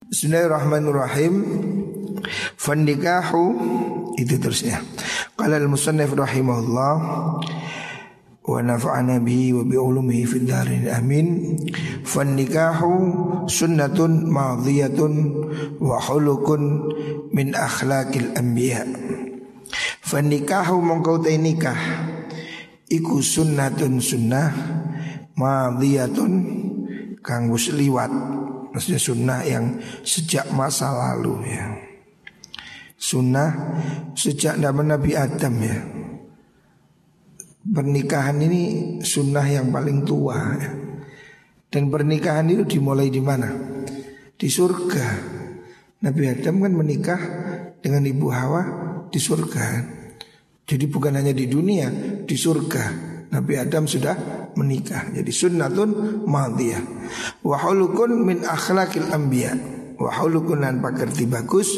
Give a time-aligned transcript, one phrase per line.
[0.00, 1.34] Bismillahirrahmanirrahim.
[2.56, 3.42] Fannikahu
[4.16, 4.80] itu terusnya.
[5.36, 6.92] Qala al-musannif rahimahullah
[8.40, 11.52] wa nafa'ana bihi wa bi ulumihi fid darin amin.
[12.08, 12.90] Fannikahu
[13.44, 15.12] sunnatun madhiyatun
[15.84, 16.90] wa hulukun
[17.36, 18.88] min akhlaqil anbiya.
[20.00, 21.76] Fannikahu mongkau nikah
[22.88, 24.48] iku sunnatun sunnah
[25.36, 26.32] madhiyatun
[27.20, 28.40] kang wis liwat.
[28.70, 29.64] Maksudnya sunnah yang
[30.06, 31.66] sejak masa lalu ya.
[33.00, 33.50] Sunnah
[34.12, 35.78] sejak zaman Nabi Adam ya
[37.60, 38.62] Pernikahan ini
[39.04, 40.70] sunnah yang paling tua ya.
[41.70, 43.52] Dan pernikahan itu dimulai di mana?
[44.34, 45.06] Di surga
[46.00, 47.20] Nabi Adam kan menikah
[47.78, 48.62] dengan Ibu Hawa
[49.12, 49.66] di surga
[50.64, 51.92] Jadi bukan hanya di dunia,
[52.24, 54.14] di surga Nabi Adam sudah
[54.58, 56.82] menikah Jadi sunnatun madiyah
[57.46, 61.76] Wahulukun min akhlakil anbiya' wa haulukun lan pakerti bagus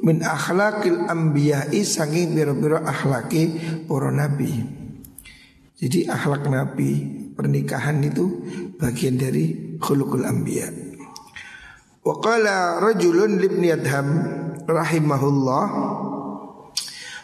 [0.00, 4.64] min akhlakil anbiya'i saking biro-biro akhlaki para nabi.
[5.78, 7.04] Jadi akhlak nabi
[7.36, 8.40] pernikahan itu
[8.80, 10.72] bagian dari khulukul anbiya.
[12.02, 14.08] Wa qala rajulun libni adham
[14.64, 15.64] rahimahullah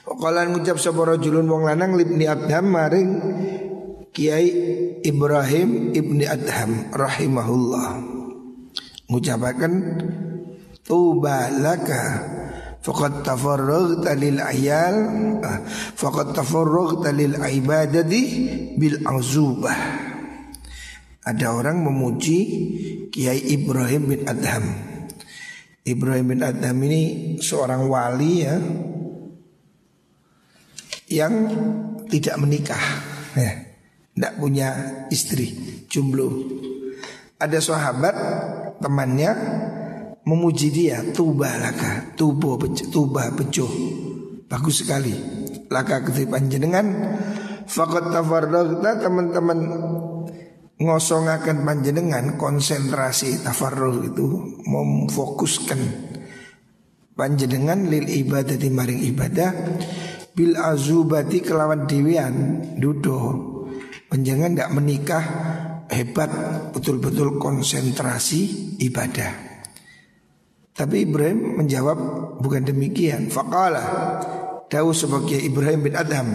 [0.05, 3.11] Wa qala ngucap sapa rajulun wong lanang libni adham maring
[4.15, 4.47] Kiai
[5.03, 7.99] Ibrahim ibni Adham rahimahullah
[9.11, 9.75] ngucapaken
[10.87, 12.23] tuba laka
[12.79, 14.97] faqad tafarraghta lil ayal
[15.43, 15.67] ah,
[15.99, 18.23] faqad tafarraghta lil ibadati
[18.79, 20.07] bil azubah.
[21.25, 22.39] Ada orang memuji
[23.11, 24.65] Kiai Ibrahim bin Adham.
[25.83, 27.03] Ibrahim bin Adham ini
[27.43, 28.57] seorang wali ya
[31.11, 31.35] yang
[32.09, 32.85] tidak menikah
[33.37, 33.64] ya,
[34.15, 34.69] tidak punya
[35.11, 35.51] istri
[35.91, 36.31] jomblo.
[37.35, 38.15] Ada sahabat
[38.79, 39.31] temannya
[40.23, 42.57] memuji dia tuba laka tubuh
[42.95, 43.67] tuba bejo.
[44.47, 45.13] Bagus sekali.
[45.67, 47.19] Laka ketip panjenengan.
[47.67, 49.59] Fakat tafarragta teman-teman
[50.79, 54.27] ngosongakan panjenengan konsentrasi tafarrug itu
[54.69, 55.81] memfokuskan
[57.17, 59.51] panjenengan lil ibadah di maring ibadah
[60.37, 63.54] bil azubati kelawan dewian dudo
[64.15, 65.25] panjenengan tidak menikah
[65.91, 66.31] hebat
[66.71, 69.55] betul-betul konsentrasi ibadah
[70.75, 71.99] tapi Ibrahim menjawab
[72.43, 73.31] bukan demikian.
[73.31, 74.19] Faqala
[74.67, 76.35] Dawu sebagai Ibrahim bin Adham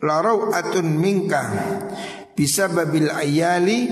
[0.00, 1.44] Larau atun minka
[2.32, 3.84] Bisa babil ayali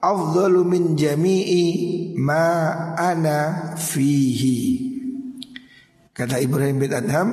[0.00, 1.64] Afdalu min jami'i
[2.16, 4.88] Ma ana fihi
[6.16, 7.28] Kata Ibrahim bin Adham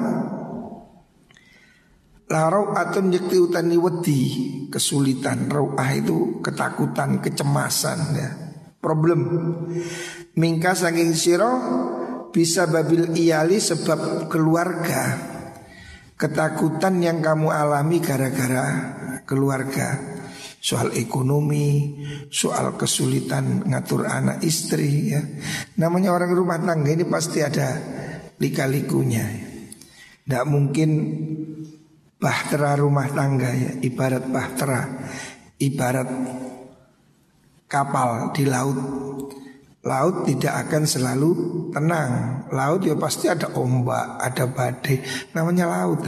[2.33, 4.21] Larau atun yakti utani wedi.
[4.73, 5.53] Kesulitan.
[5.53, 8.29] Rau'ah itu ketakutan, kecemasan ya.
[8.81, 9.21] Problem.
[10.33, 11.53] Mingka saking siro
[12.33, 15.29] bisa babil iyali sebab keluarga.
[16.17, 18.65] Ketakutan yang kamu alami gara-gara
[19.29, 20.01] keluarga.
[20.63, 22.01] Soal ekonomi,
[22.33, 25.21] soal kesulitan ngatur anak istri ya.
[25.77, 27.77] Namanya orang rumah tangga ini pasti ada
[28.41, 29.27] lika-likunya.
[30.23, 30.89] Tidak mungkin
[32.23, 34.87] bahtera rumah tangga ya Ibarat bahtera
[35.59, 36.09] Ibarat
[37.67, 38.79] kapal di laut
[39.83, 41.31] Laut tidak akan selalu
[41.75, 42.11] tenang.
[42.55, 45.03] Laut ya pasti ada ombak, ada badai.
[45.35, 46.07] Namanya laut.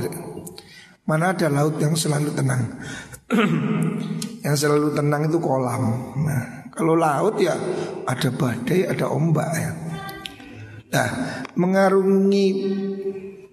[1.04, 2.72] Mana ada laut yang selalu tenang?
[4.48, 5.84] yang selalu tenang itu kolam.
[6.24, 7.52] Nah, kalau laut ya
[8.08, 9.72] ada badai, ada ombak ya.
[10.96, 11.10] Nah,
[11.60, 12.48] mengarungi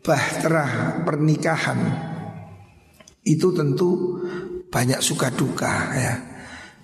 [0.06, 1.78] bahtera pernikahan
[3.22, 4.18] itu tentu
[4.68, 6.14] banyak suka duka ya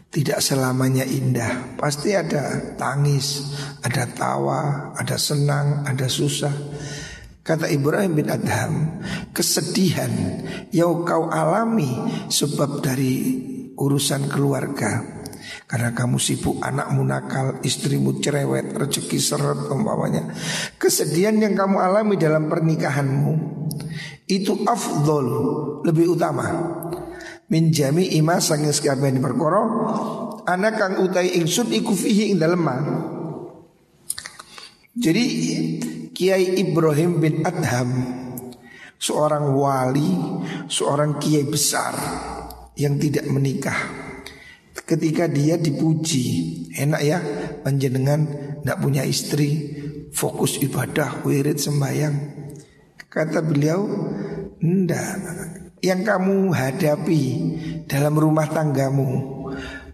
[0.09, 1.77] tidak selamanya indah.
[1.77, 3.53] Pasti ada tangis,
[3.85, 6.53] ada tawa, ada senang, ada susah.
[7.45, 9.01] Kata Ibrahim bin Adham,
[9.33, 10.13] kesedihan
[10.69, 11.89] yang kau alami
[12.29, 13.41] sebab dari
[13.73, 15.17] urusan keluarga.
[15.65, 20.29] Karena kamu sibuk anakmu nakal, istrimu cerewet, rezeki seret umpamanya.
[20.77, 23.58] Kesedihan yang kamu alami dalam pernikahanmu
[24.29, 25.27] itu afdol,
[25.85, 26.47] lebih utama
[27.49, 29.63] min jami ima sanging sekabehane perkara
[30.45, 32.65] anak kang utai ingsun iku fihi ing dalem
[34.99, 35.25] Jadi
[36.11, 37.91] Kiai Ibrahim bin Adham
[38.99, 40.11] seorang wali,
[40.67, 41.95] seorang kiai besar
[42.75, 43.79] yang tidak menikah.
[44.75, 46.27] Ketika dia dipuji,
[46.75, 47.19] enak ya
[47.63, 48.27] panjenengan
[48.59, 49.79] tidak punya istri,
[50.11, 52.38] fokus ibadah, wirid sembahyang.
[53.09, 53.89] Kata beliau,
[54.61, 55.17] ndak
[55.81, 57.23] yang kamu hadapi
[57.89, 59.09] dalam rumah tanggamu,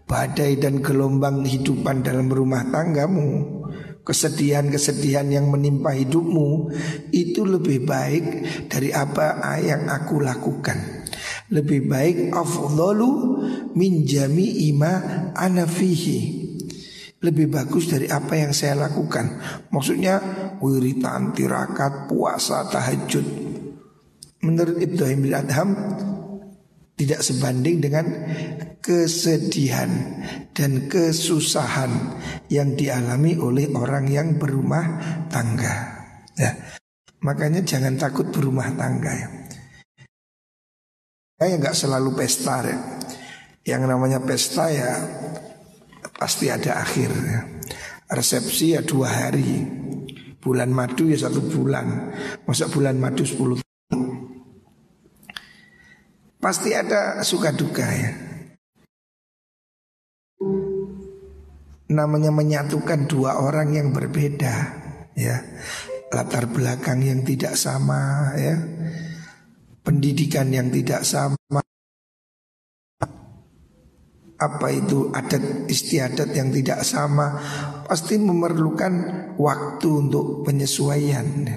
[0.03, 3.63] badai dan gelombang kehidupan dalam rumah tanggamu,
[4.03, 6.75] kesedihan-kesedihan yang menimpa hidupmu
[7.15, 8.27] itu lebih baik
[8.67, 11.07] dari apa yang aku lakukan.
[11.55, 13.11] Lebih baik afdalu
[13.79, 14.93] min jami'ima
[15.39, 16.44] ana fihi.
[17.25, 19.41] Lebih bagus dari apa yang saya lakukan.
[19.73, 20.21] Maksudnya
[20.61, 23.25] wiritan, tirakat, puasa, tahajud.
[24.44, 25.71] Menurut Ibrahim bin Adham
[26.94, 28.06] tidak sebanding dengan
[28.85, 29.88] kesedihan
[30.53, 31.91] dan kesusahan
[32.53, 35.00] yang dialami oleh orang yang berumah
[35.32, 36.05] tangga.
[36.37, 36.53] Ya.
[37.25, 39.29] Makanya jangan takut berumah tangga ya.
[41.41, 42.79] Kayak nggak selalu pesta ya.
[43.65, 44.93] Yang namanya pesta ya
[46.12, 47.41] pasti ada akhir ya.
[48.05, 49.65] Resepsi ya dua hari
[50.37, 52.12] Bulan madu ya satu bulan
[52.45, 53.56] Masa bulan madu sepuluh
[56.45, 58.12] Pasti ada suka duka ya.
[61.89, 64.53] Namanya menyatukan dua orang yang berbeda
[65.17, 65.41] ya.
[66.12, 68.61] Latar belakang yang tidak sama ya.
[69.81, 71.65] Pendidikan yang tidak sama.
[74.44, 77.41] Apa itu adat istiadat yang tidak sama
[77.88, 78.93] Pasti memerlukan
[79.41, 81.49] waktu untuk penyesuaian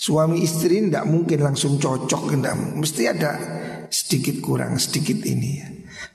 [0.00, 3.32] Suami istri tidak mungkin langsung cocok tidak Mesti ada
[3.90, 5.60] sedikit kurang, sedikit ini.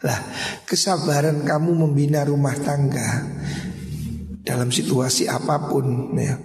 [0.02, 0.20] Lah,
[0.64, 3.22] kesabaran kamu membina rumah tangga
[4.42, 6.40] dalam situasi apa pun ya.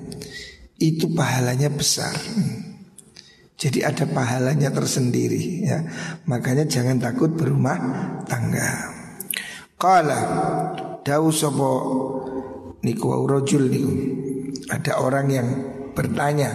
[0.76, 2.12] Itu pahalanya besar.
[3.60, 5.84] Jadi ada pahalanya tersendiri ya.
[6.24, 7.78] Makanya jangan takut berumah
[8.24, 8.99] tangga.
[9.80, 10.20] Qala
[11.00, 11.70] dawu sapa
[12.84, 13.92] niku rajul niku.
[14.68, 15.48] Ada orang yang
[15.96, 16.52] bertanya.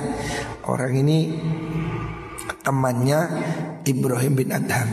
[0.65, 1.29] Orang ini
[2.65, 3.19] temannya
[3.85, 4.89] Ibrahim bin Adham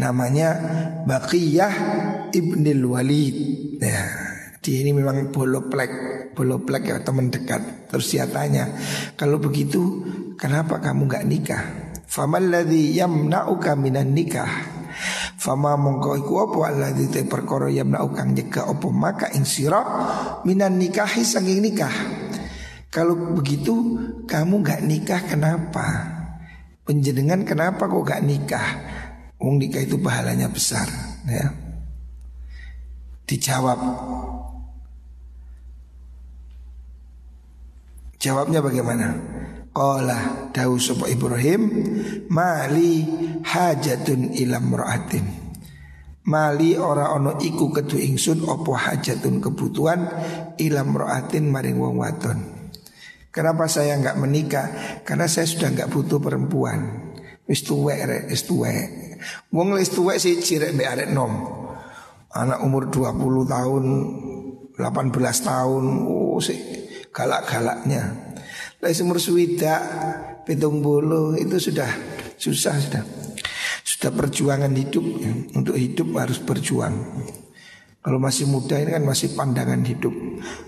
[0.00, 0.56] Namanya
[1.04, 1.74] Baqiyah
[2.32, 3.36] Ibnil Walid
[3.76, 4.04] ya,
[4.64, 5.92] Dia ini memang boloplek
[6.32, 8.72] Boloplek ya teman dekat Terus dia tanya
[9.20, 10.02] Kalau begitu
[10.40, 11.64] kenapa kamu gak nikah
[12.08, 14.73] Famal ladhi yamna'uka minan nikah
[15.34, 19.44] Fama mongko iku apa alladhi te perkara yamna'uka nyegah apa maka ing
[20.46, 21.92] minan nikahi saking nikah
[22.94, 23.74] kalau begitu
[24.30, 26.14] kamu gak nikah kenapa?
[26.86, 28.68] Penjenengan kenapa kok gak nikah?
[29.42, 30.86] Wong nikah itu pahalanya besar
[31.26, 31.50] ya.
[33.26, 33.80] Dijawab
[38.22, 39.20] Jawabnya bagaimana?
[39.74, 41.62] Qala dawu sapa Ibrahim
[42.30, 43.02] mali
[43.42, 45.26] hajatun ilam ra'atin
[46.24, 50.08] Mali ora ono iku ketu ingsun opo hajatun kebutuhan
[50.62, 52.38] ilam roatin maring wong wadon
[53.34, 54.66] Kenapa saya nggak menikah?
[55.02, 57.10] Karena saya sudah nggak butuh perempuan.
[57.50, 59.18] Wis tuwek rek, wis tuwek.
[59.50, 61.34] Wong wis tuwek sih cirek mbek arek nom.
[62.30, 63.84] Anak umur 20 tahun,
[64.78, 64.78] 18
[65.50, 66.62] tahun, oh sih
[67.10, 68.23] galak-galaknya.
[68.84, 69.80] Lah umur swida,
[70.44, 71.88] pitung bulu itu sudah
[72.36, 73.00] susah sudah.
[73.80, 75.32] Sudah perjuangan hidup ya.
[75.56, 76.92] Untuk hidup harus berjuang.
[78.04, 80.12] Kalau masih muda ini kan masih pandangan hidup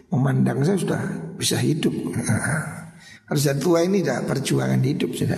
[0.08, 1.02] Memandang saya sudah
[1.36, 1.92] bisa hidup
[3.28, 5.36] Harus tua ini dah perjuangan hidup sudah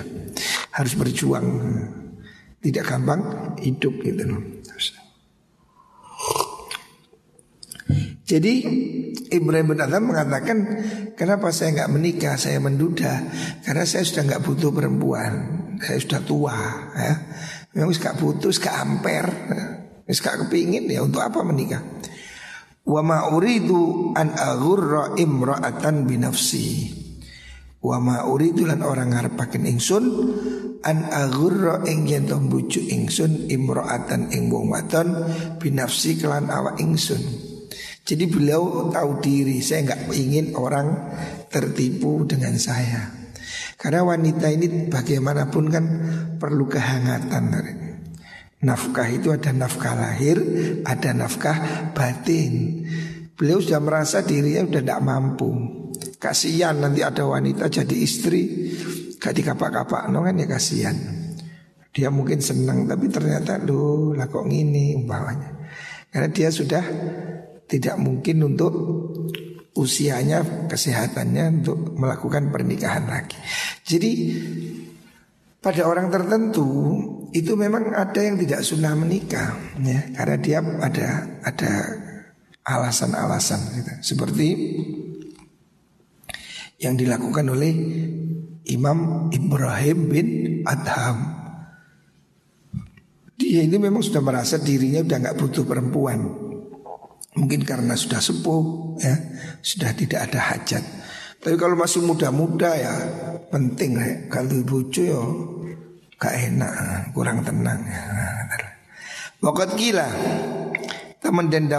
[0.79, 1.47] Harus berjuang
[2.63, 4.31] Tidak gampang hidup gitu
[8.23, 8.55] Jadi
[9.29, 10.59] Ibrahim bin Adam mengatakan
[11.15, 13.23] Kenapa saya nggak menikah Saya menduda
[13.63, 15.33] Karena saya sudah nggak butuh perempuan
[15.79, 16.59] Saya sudah tua
[16.97, 17.15] ya.
[17.77, 19.27] Memang gak butuh, gak amper
[20.09, 21.85] gak kepingin ya untuk apa menikah?
[22.89, 26.97] Wa ma uridu an aghurra imra'atan binafsi.
[27.85, 30.05] Wa ma uridu lan orang ngarepaken ingsun
[30.81, 35.29] an aghurra ing yen bujuk ingsun imra'atan ing wong wadon
[35.61, 37.48] binafsi kelan awak ingsun.
[38.09, 41.13] Jadi beliau tahu diri, saya nggak ingin orang
[41.53, 43.13] tertipu dengan saya.
[43.77, 45.85] Karena wanita ini bagaimanapun kan
[46.41, 47.53] perlu kehangatan.
[48.65, 50.41] Nafkah itu ada nafkah lahir,
[50.89, 52.83] ada nafkah batin.
[53.37, 55.51] Beliau sudah merasa dirinya sudah tidak mampu.
[56.17, 58.73] Kasihan nanti ada wanita jadi istri,
[59.21, 60.97] gak dikapak-kapak, no kan ya kasihan.
[61.93, 65.61] Dia mungkin senang tapi ternyata loh lah kok gini umpamanya.
[66.09, 66.83] Karena dia sudah
[67.69, 68.73] tidak mungkin untuk
[69.79, 73.39] usianya, kesehatannya untuk melakukan pernikahan lagi.
[73.87, 74.11] Jadi
[75.59, 76.67] pada orang tertentu
[77.35, 81.09] itu memang ada yang tidak sunnah menikah ya karena dia ada
[81.45, 81.73] ada
[82.65, 83.93] alasan-alasan gitu.
[84.01, 84.49] seperti
[86.79, 87.75] yang dilakukan oleh
[88.71, 90.29] Imam Ibrahim bin
[90.65, 91.37] Adham
[93.35, 96.48] dia ini memang sudah merasa dirinya udah nggak butuh perempuan
[97.39, 99.15] Mungkin karena sudah sepuh ya,
[99.63, 100.83] sudah tidak ada hajat.
[101.39, 102.95] Tapi kalau masih muda-muda ya
[103.55, 104.27] penting ya.
[104.27, 105.23] Kalau bucu ya
[106.19, 106.75] gak enak,
[107.15, 107.79] kurang tenang.
[109.39, 110.11] Wakat gila
[111.23, 111.71] teman dan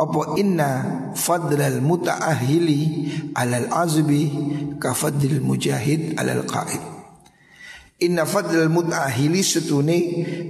[0.00, 0.70] apa inna
[1.12, 2.80] fadlal muta'ahili
[3.36, 4.32] alal azbi
[4.80, 6.80] ka fadlil mujahid alal qaid
[8.00, 9.98] Inna fadlal muta'ahili setune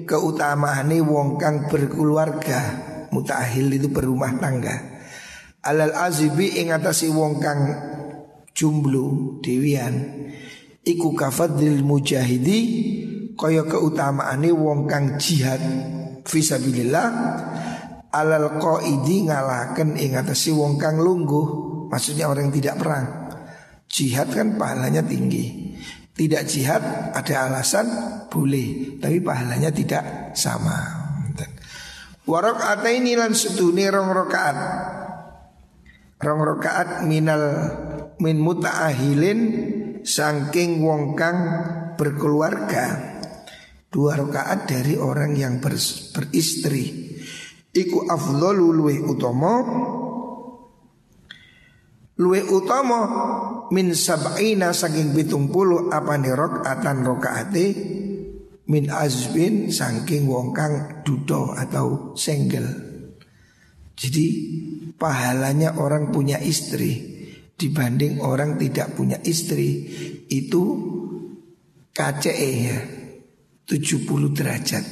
[0.07, 4.77] keutamaane wong kang berkeluarga mutahil itu berumah tangga.
[5.61, 7.61] Alal azibi ing atasi wong kang
[8.57, 10.27] jumblu dewian
[10.81, 12.61] iku kafadil mujahidi
[13.37, 15.61] kaya keutamaane wong kang jihad
[16.25, 17.09] fisabilillah
[18.09, 23.07] alal qaidi ngalaken ing atasi wong kang lungguh maksudnya orang yang tidak perang.
[23.91, 25.75] Jihad kan pahalanya tinggi.
[26.15, 27.87] Tidak jihad ada alasan
[28.31, 31.00] boleh tapi pahalanya tidak sama
[32.29, 34.57] Warok ini lan seduni rong rokaat
[36.21, 37.43] Rong rokaat minal
[38.21, 39.41] min muta'ahilin
[40.01, 41.39] Sangking wong kang
[42.01, 43.21] berkeluarga.
[43.91, 45.77] Dua rokaat dari orang yang ber,
[46.17, 47.13] beristri.
[47.71, 49.55] Iku afdolu luwe utomo
[52.21, 53.03] Luwe utomo
[53.73, 57.67] min sab'ina saking bitung puluh apa nih rokaatan rokaate
[58.71, 62.71] min azbin saking wong kang dudo atau senggel.
[63.99, 64.27] Jadi
[64.95, 67.19] pahalanya orang punya istri
[67.59, 69.91] dibanding orang tidak punya istri
[70.31, 70.63] itu
[71.93, 72.79] KCE ya
[73.69, 74.85] 70 derajat.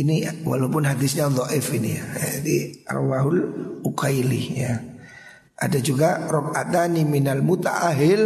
[0.00, 2.04] Ini walaupun hadisnya dhaif ini ya.
[2.40, 2.56] Jadi
[2.88, 3.38] Rawahul
[3.84, 4.89] Ukaili ya.
[5.60, 8.22] Ada juga rokatani minal muta'ahil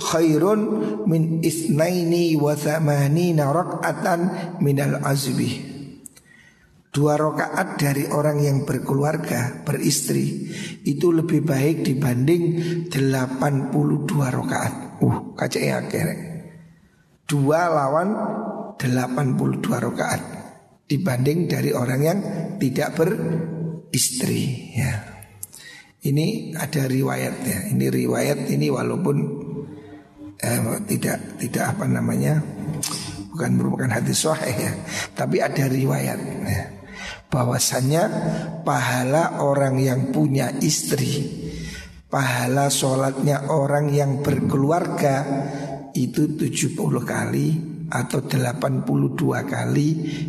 [0.00, 0.60] khairun
[1.04, 4.20] min isnaini wa thamanina rokatan
[4.64, 5.70] minal azbi.
[6.90, 10.50] Dua rokaat dari orang yang berkeluarga, beristri
[10.82, 12.42] Itu lebih baik dibanding
[12.90, 16.18] 82 rokaat Uh, kacanya akhirnya
[17.30, 18.10] Dua lawan
[18.74, 20.22] 82 rokaat
[20.90, 22.18] Dibanding dari orang yang
[22.58, 25.09] tidak beristri ya.
[26.00, 27.76] Ini ada riwayatnya.
[27.76, 29.16] Ini riwayat ini walaupun
[30.40, 32.40] eh, tidak tidak apa namanya
[33.36, 34.72] bukan merupakan hadis sahih ya,
[35.12, 36.62] tapi ada riwayat ya.
[37.28, 38.02] bahwasannya
[38.64, 41.28] pahala orang yang punya istri,
[42.08, 45.24] pahala sholatnya orang yang berkeluarga
[45.92, 47.48] itu 70 kali
[47.90, 48.86] atau 82
[49.44, 49.88] kali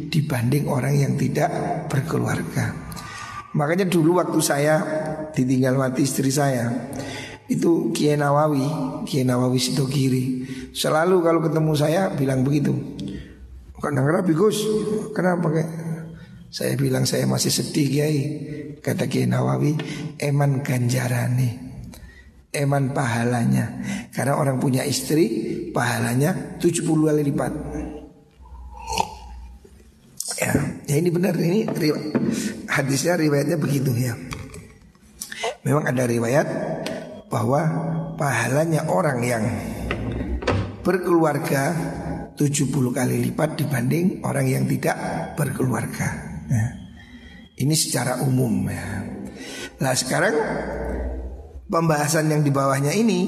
[0.09, 1.49] dibanding orang yang tidak
[1.87, 2.73] berkeluarga.
[3.51, 4.75] Makanya dulu waktu saya
[5.35, 6.71] ditinggal mati istri saya
[7.51, 8.63] itu Kiai Nawawi,
[9.03, 9.59] Kiai Nawawi
[9.91, 10.25] kiri
[10.71, 12.71] Selalu kalau ketemu saya bilang begitu.
[13.81, 14.61] Kandang rapi Gus,
[15.11, 15.71] kenapa kayak
[16.47, 18.19] saya bilang saya masih sedih Kiai.
[18.79, 19.75] Kata Kiai Nawawi,
[20.15, 21.49] eman ganjarane,
[22.55, 23.83] eman pahalanya.
[24.15, 25.27] Karena orang punya istri,
[25.75, 27.53] pahalanya 70 kali lipat.
[30.39, 30.53] Ya,
[30.87, 31.67] ya ini benar ini
[32.69, 34.13] hadisnya riwayatnya begitu ya.
[35.61, 36.47] Memang ada riwayat
[37.29, 37.61] bahwa
[38.17, 39.43] pahalanya orang yang
[40.81, 41.73] berkeluarga
[42.35, 44.97] 70 kali lipat dibanding orang yang tidak
[45.37, 46.09] berkeluarga.
[46.49, 46.65] Ya.
[47.61, 49.05] Ini secara umum ya.
[49.81, 50.35] Nah sekarang
[51.69, 53.19] pembahasan yang di bawahnya ini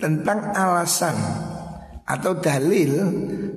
[0.00, 1.16] tentang alasan
[2.06, 2.92] atau dalil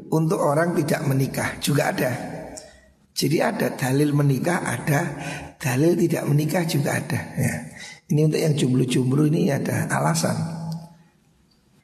[0.09, 2.38] untuk orang tidak menikah juga ada.
[3.19, 5.01] Jadi ada dalil menikah ada,
[5.59, 7.19] dalil tidak menikah juga ada.
[7.35, 7.67] Ya.
[8.07, 10.39] Ini untuk yang jomblo-jomblo ini ada alasan.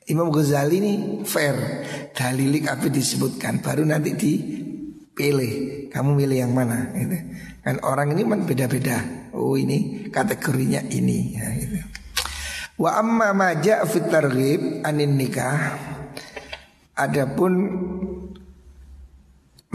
[0.08, 0.94] Imam Ghazali ini
[1.28, 1.84] fair,
[2.16, 5.54] dalilik apa disebutkan, baru nanti dipilih.
[5.92, 6.96] Kamu milih yang mana?
[6.96, 7.20] Gitu.
[7.68, 8.98] Kan orang ini kan beda-beda.
[9.36, 11.36] Oh ini kategorinya ini.
[11.36, 11.84] Ya, gitu.
[12.80, 15.84] Wa amma maja fit anin nikah.
[16.96, 17.54] Adapun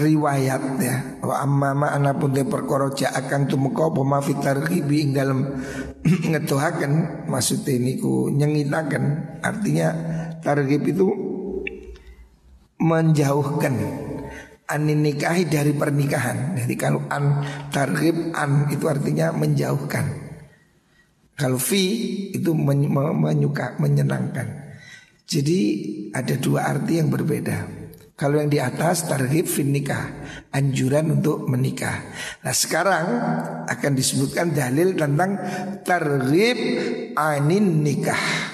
[0.00, 4.96] riwayat ya wa amma ma ana pun te perkara akan tumeka apa ma fi targhibi
[5.04, 5.40] ing dalem
[6.32, 9.04] ngetuhaken maksudnya niku nyengitaken
[9.44, 9.88] artinya
[10.40, 11.06] targhib itu
[12.80, 13.76] menjauhkan
[14.70, 16.54] anin nikahi dari pernikahan.
[16.54, 17.42] Jadi kalau an
[17.74, 20.30] targhib an itu artinya menjauhkan.
[21.34, 21.82] Kalau fi
[22.30, 24.70] itu menyuka menyenangkan.
[25.26, 25.60] Jadi
[26.14, 27.79] ada dua arti yang berbeda.
[28.20, 30.12] Kalau yang di atas tarhib fin nikah.
[30.52, 32.04] Anjuran untuk menikah.
[32.44, 33.06] Nah sekarang
[33.64, 35.40] akan disebutkan dalil tentang
[35.80, 36.58] tarhib
[37.16, 38.52] anin nikah.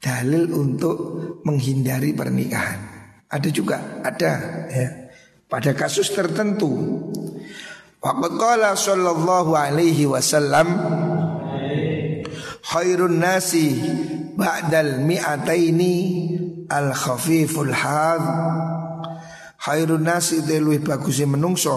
[0.00, 0.96] Dalil untuk
[1.44, 2.80] menghindari pernikahan.
[3.28, 4.32] Ada juga, ada
[4.72, 4.88] ya.
[5.44, 6.72] Pada kasus tertentu
[8.04, 10.76] Waqad sallallahu alaihi wasallam
[12.60, 13.80] khairun nasi
[14.36, 15.96] ba'dal mi'ataini
[16.70, 18.24] al khafiful had
[19.60, 21.76] khairun nasi luwih bagus menungso.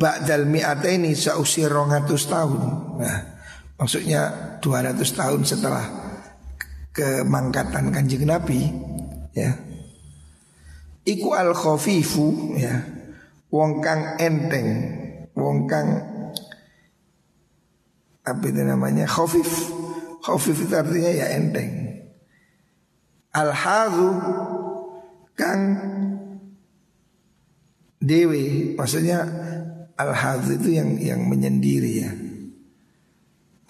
[0.00, 2.60] Ba'dal mi'ataini sausi 200 tahun.
[3.00, 3.18] Nah
[3.76, 5.84] maksudnya 200 tahun setelah
[6.92, 8.64] kemangkatan kanjeng Nabi
[9.36, 9.56] ya.
[11.04, 12.80] Iku al khafifu ya.
[13.50, 14.68] Wong kang enteng,
[15.34, 15.88] wong kang
[18.22, 19.74] apa itu namanya khafif.
[20.22, 21.89] Khafif itu artinya ya enteng.
[23.30, 24.08] Al hadhu
[25.38, 25.62] kang
[28.02, 29.22] dewi, maksudnya
[29.94, 32.10] al hadhu itu yang yang menyendiri ya.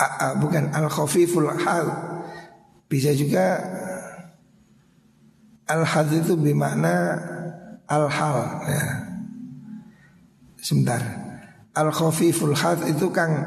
[0.01, 1.87] A, a, bukan al khafiful hal.
[2.89, 3.61] Bisa juga
[5.71, 7.21] al itu bermakna
[7.87, 8.85] al hal ya.
[10.61, 11.03] Sebentar.
[11.71, 13.47] Al khafiful had itu kang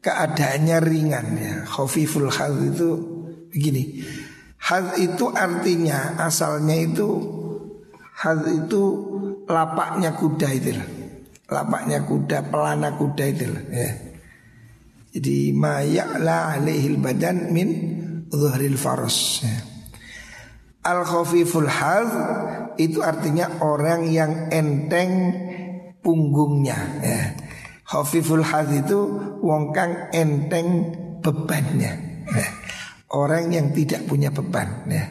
[0.00, 1.54] keadaannya ringan ya.
[1.68, 2.88] Khafiful had itu
[3.52, 4.02] begini.
[4.66, 7.06] Had itu artinya asalnya itu
[8.18, 8.82] had itu
[9.46, 10.74] lapaknya kuda itu
[11.46, 13.90] Lapaknya kuda, pelana kuda itu ya.
[15.14, 17.68] Jadi mayakla alaihil badan min
[18.26, 19.54] zuhril faros ya.
[20.82, 22.10] Al khafiful had
[22.82, 25.30] itu artinya orang yang enteng
[26.02, 27.22] punggungnya ya.
[27.86, 28.98] Khafiful had itu
[29.38, 30.90] wong kang enteng
[31.22, 31.92] bebannya.
[32.26, 32.65] Ya.
[33.06, 35.04] Orang yang tidak punya beban ya.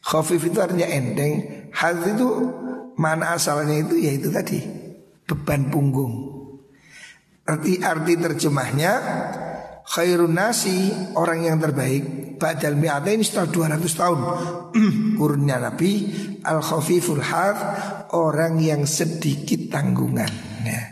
[0.00, 2.26] Khafif itu artinya enteng, had itu
[2.98, 4.58] mana asalnya itu yaitu tadi
[5.28, 6.32] beban punggung.
[7.46, 8.92] Arti arti terjemahnya
[9.90, 14.20] khairun nasi orang yang terbaik badal mi'atain setelah 200 tahun
[15.18, 15.92] kurunnya Nabi
[16.46, 17.58] al khafiful had
[18.14, 20.30] orang yang sedikit tanggungan
[20.62, 20.82] ya.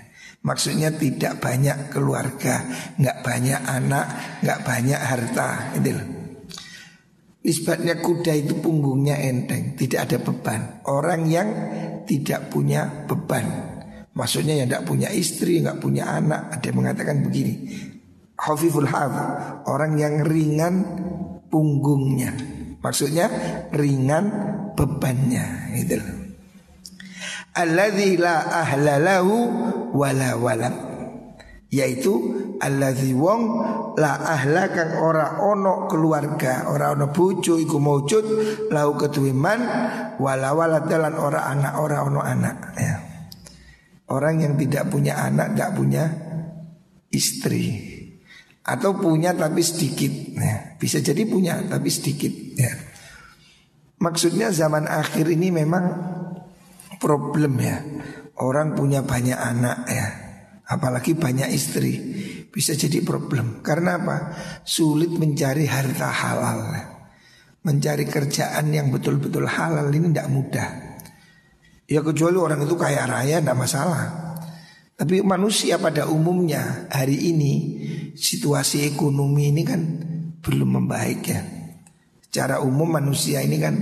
[0.42, 2.66] maksudnya tidak banyak keluarga
[2.98, 4.06] nggak banyak anak
[4.42, 6.17] nggak banyak harta itu
[7.38, 10.82] Nisbatnya kuda itu punggungnya enteng Tidak ada beban.
[10.90, 11.48] Orang yang
[12.02, 13.46] tidak punya beban
[14.16, 17.54] Maksudnya yang tidak punya istri nggak punya anak Ada yang mengatakan begini
[18.34, 19.14] Hafiful had
[19.70, 20.82] Orang yang ringan
[21.46, 22.34] punggungnya
[22.82, 23.30] Maksudnya
[23.70, 24.24] ringan
[24.74, 25.98] bebannya Itu
[27.54, 29.34] Alladzi la ahlalahu
[29.94, 30.74] wala walad
[31.70, 32.12] Yaitu
[32.58, 33.42] Alladzi wong
[33.94, 38.24] la ahla kang ora ono keluarga Ora ono bucu iku maujud
[38.74, 39.60] Lau ketuiman
[40.18, 42.94] wala walad ora anak ora ono anak ya.
[44.08, 46.04] Orang yang tidak punya anak tidak punya
[47.12, 47.96] istri.
[48.68, 52.68] Atau punya tapi sedikit ya, bisa jadi punya tapi sedikit ya.
[53.96, 55.84] maksudnya zaman akhir ini memang
[57.00, 57.80] problem ya.
[58.38, 60.06] Orang punya banyak anak ya.
[60.68, 61.92] Apalagi banyak istri
[62.48, 63.60] bisa jadi problem.
[63.60, 64.16] Karena apa?
[64.64, 66.60] Sulit mencari harta halal.
[67.62, 70.68] Mencari kerjaan yang betul-betul halal ini tidak mudah.
[71.88, 74.04] Ya kecuali orang itu kaya raya tidak masalah.
[74.98, 77.52] Tapi manusia pada umumnya hari ini
[78.18, 79.80] situasi ekonomi ini kan
[80.42, 81.40] belum membaik ya.
[82.28, 83.78] Secara umum manusia ini kan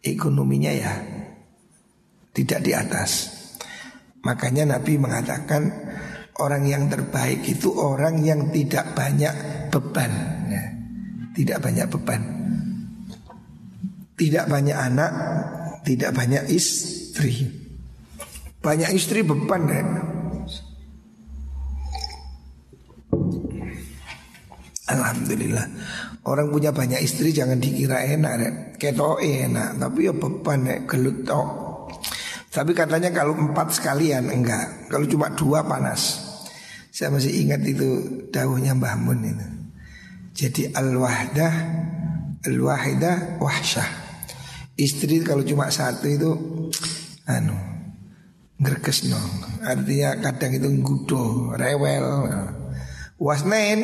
[0.00, 0.92] ekonominya ya
[2.32, 3.10] tidak di atas.
[4.24, 5.62] Makanya Nabi mengatakan
[6.40, 9.34] orang yang terbaik itu orang yang tidak banyak
[9.68, 10.12] beban,
[10.48, 10.64] ya.
[11.36, 12.22] tidak banyak beban,
[14.16, 15.12] tidak banyak anak,
[15.84, 17.60] tidak banyak istri.
[18.60, 19.80] Banyak istri beban ya.
[24.90, 25.66] Alhamdulillah
[26.26, 28.52] Orang punya banyak istri jangan dikira enak deh.
[28.76, 31.48] Keto enak Tapi ya beban deh, gelut tok
[32.50, 36.29] Tapi katanya kalau empat sekalian enggak Kalau cuma dua panas
[37.00, 37.88] Saya masih ingat itu
[38.28, 39.48] Daunnya Mbah Mun itu.
[40.36, 41.80] Jadi al-wahdah
[42.44, 43.88] Al-wahidah wahsyah.
[44.76, 46.28] Istri kalau cuma satu itu
[47.24, 47.56] Anu
[48.60, 49.16] Ngerkes no
[49.64, 52.04] Artinya kadang itu ngudo Rewel.
[53.16, 53.80] Wasnain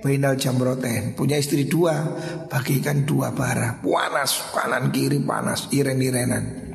[0.00, 2.16] Bainal jamroten Punya istri dua
[2.48, 3.84] Bagikan dua bara.
[3.84, 6.72] Panas Kanan kiri panas Iren-irenan.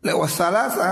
[0.00, 0.90] Lewat salasa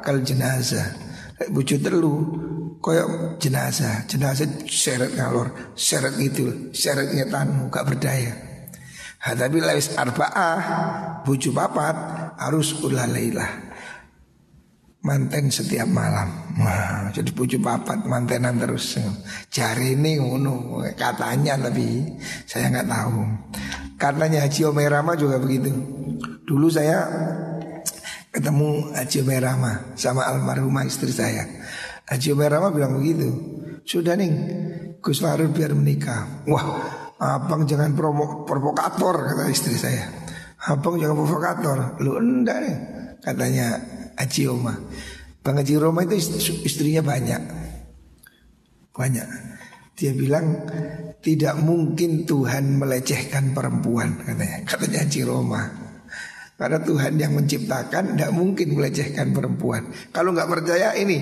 [0.00, 0.88] Kal jenazah.
[1.36, 2.48] Lek bucu telu
[2.78, 8.32] Koyok jenazah Jenazah seret ngalor Seret gitu Seretnya tanu Gak berdaya
[9.22, 10.58] ha, Tapi lewis arba'ah
[11.26, 11.96] Bucu papat
[12.38, 13.68] Harus ulalailah
[15.08, 16.28] manten setiap malam.
[16.58, 18.98] Wah, jadi pucuk papat mantenan terus.
[19.48, 22.02] Cari ini ngono katanya tapi
[22.44, 23.18] saya nggak tahu.
[23.98, 25.70] Karenanya Haji Omerama juga begitu.
[26.46, 27.06] Dulu saya
[28.30, 31.46] ketemu Haji Omerama sama almarhumah istri saya.
[32.08, 33.28] Haji Umar Rama bilang begitu.
[33.84, 34.32] Sudah nih,
[35.00, 36.44] Gus Larut biar menikah.
[36.48, 36.66] Wah,
[37.20, 40.08] abang jangan promo, provokator kata istri saya.
[40.72, 41.78] Abang jangan provokator.
[42.00, 42.76] Lu enggak nih,
[43.20, 43.76] katanya
[44.16, 44.74] Haji Oma.
[45.44, 46.16] Bang Haji Roma itu
[46.64, 47.42] istrinya banyak.
[48.92, 49.26] Banyak.
[49.94, 50.68] Dia bilang
[51.24, 54.64] tidak mungkin Tuhan melecehkan perempuan katanya.
[54.64, 55.87] Katanya Haji Roma.
[56.58, 59.94] Karena Tuhan yang menciptakan tidak mungkin melecehkan perempuan.
[60.10, 61.14] Kalau nggak percaya ini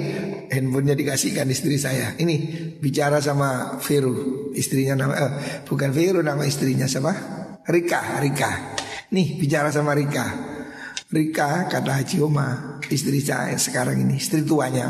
[0.48, 2.16] handphonenya dikasihkan istri saya.
[2.16, 2.36] Ini
[2.80, 4.16] bicara sama Vero,
[4.56, 5.32] istrinya nama eh,
[5.68, 7.12] bukan Vero nama istrinya siapa?
[7.68, 8.52] Rika, Rika.
[9.12, 10.24] Nih bicara sama Rika.
[11.12, 14.88] Rika kata Haji Oma, istri saya sekarang ini, istri tuanya.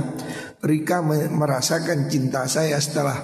[0.63, 1.03] Rika
[1.35, 3.19] merasakan cinta saya setelah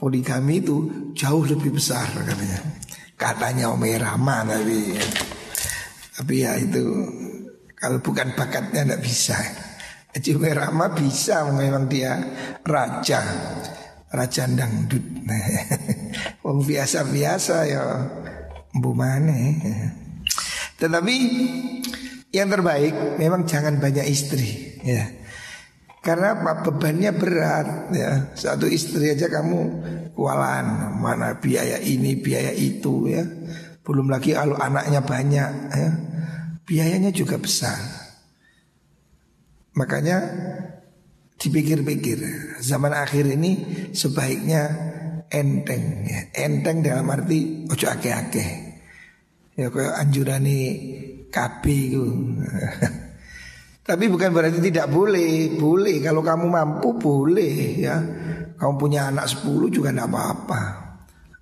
[0.00, 0.76] poligami itu
[1.12, 2.64] jauh lebih besar katanya.
[3.12, 4.80] Katanya Om Rahman tapi
[6.16, 6.80] tapi ya itu
[7.76, 9.36] kalau bukan bakatnya tidak bisa.
[10.16, 12.16] Haji Rama bisa memang dia
[12.64, 13.20] raja
[14.08, 15.04] Raja dangdut
[16.44, 17.84] Wong biasa-biasa ya
[18.72, 19.60] Bu Mane
[20.80, 21.14] Tetapi
[22.32, 25.04] yang terbaik memang jangan banyak istri ya.
[26.00, 26.64] Karena apa?
[26.64, 28.32] Bebannya berat ya.
[28.32, 29.60] Satu istri aja kamu
[30.16, 33.20] kualan Mana biaya ini, biaya itu ya
[33.86, 35.90] belum lagi kalau anaknya banyak ya,
[36.66, 37.78] Biayanya juga besar.
[39.78, 40.18] Makanya
[41.38, 42.18] dipikir-pikir
[42.58, 43.62] Zaman akhir ini
[43.94, 44.66] sebaiknya
[45.30, 46.20] enteng ya.
[46.34, 48.46] Enteng dalam arti ojo ake-ake
[49.54, 50.58] Ya kayak anjurani
[51.30, 52.04] kapi itu
[53.86, 55.54] Tapi bukan berarti tidak boleh.
[55.54, 58.02] Boleh kalau kamu mampu boleh ya.
[58.58, 60.85] Kamu punya anak 10 juga tidak apa-apa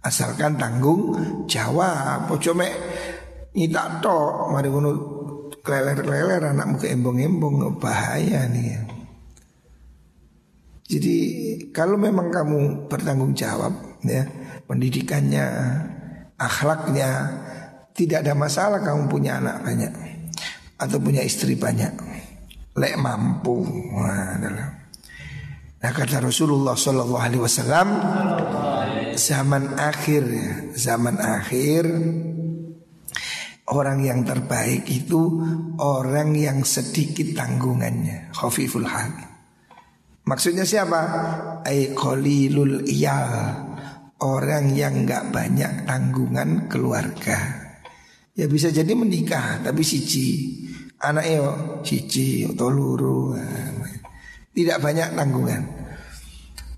[0.04, 1.16] Asalkan tanggung
[1.48, 2.28] jawab.
[2.28, 2.72] Ojo mek
[3.56, 4.90] nyita tok mari ngono
[5.64, 8.84] kleler-kleler anakmu ke embong-embong bahaya nih.
[10.84, 11.16] Jadi
[11.72, 13.72] kalau memang kamu bertanggung jawab
[14.04, 14.28] ya,
[14.68, 15.48] pendidikannya,
[16.36, 17.10] akhlaknya
[17.96, 19.92] tidak ada masalah kamu punya anak banyak
[20.76, 21.96] atau punya istri banyak.
[22.76, 23.64] Lek mampu.
[23.96, 24.83] Nah,
[25.84, 27.88] nah kata Rasulullah Shallallahu Alaihi Wasallam
[29.20, 30.24] zaman akhir
[30.72, 31.84] zaman akhir
[33.70, 35.40] orang yang terbaik itu
[35.80, 38.34] orang yang sedikit tanggungannya.
[38.34, 39.12] Khafiful hal.
[40.24, 41.00] Maksudnya siapa?
[41.64, 43.72] Ai qalilul iyal.
[44.24, 47.36] Orang yang nggak banyak tanggungan keluarga.
[48.34, 50.60] Ya bisa jadi menikah tapi siji.
[51.04, 51.52] Anaknya
[51.84, 53.36] siji atau luru
[54.54, 55.84] tidak banyak tanggungan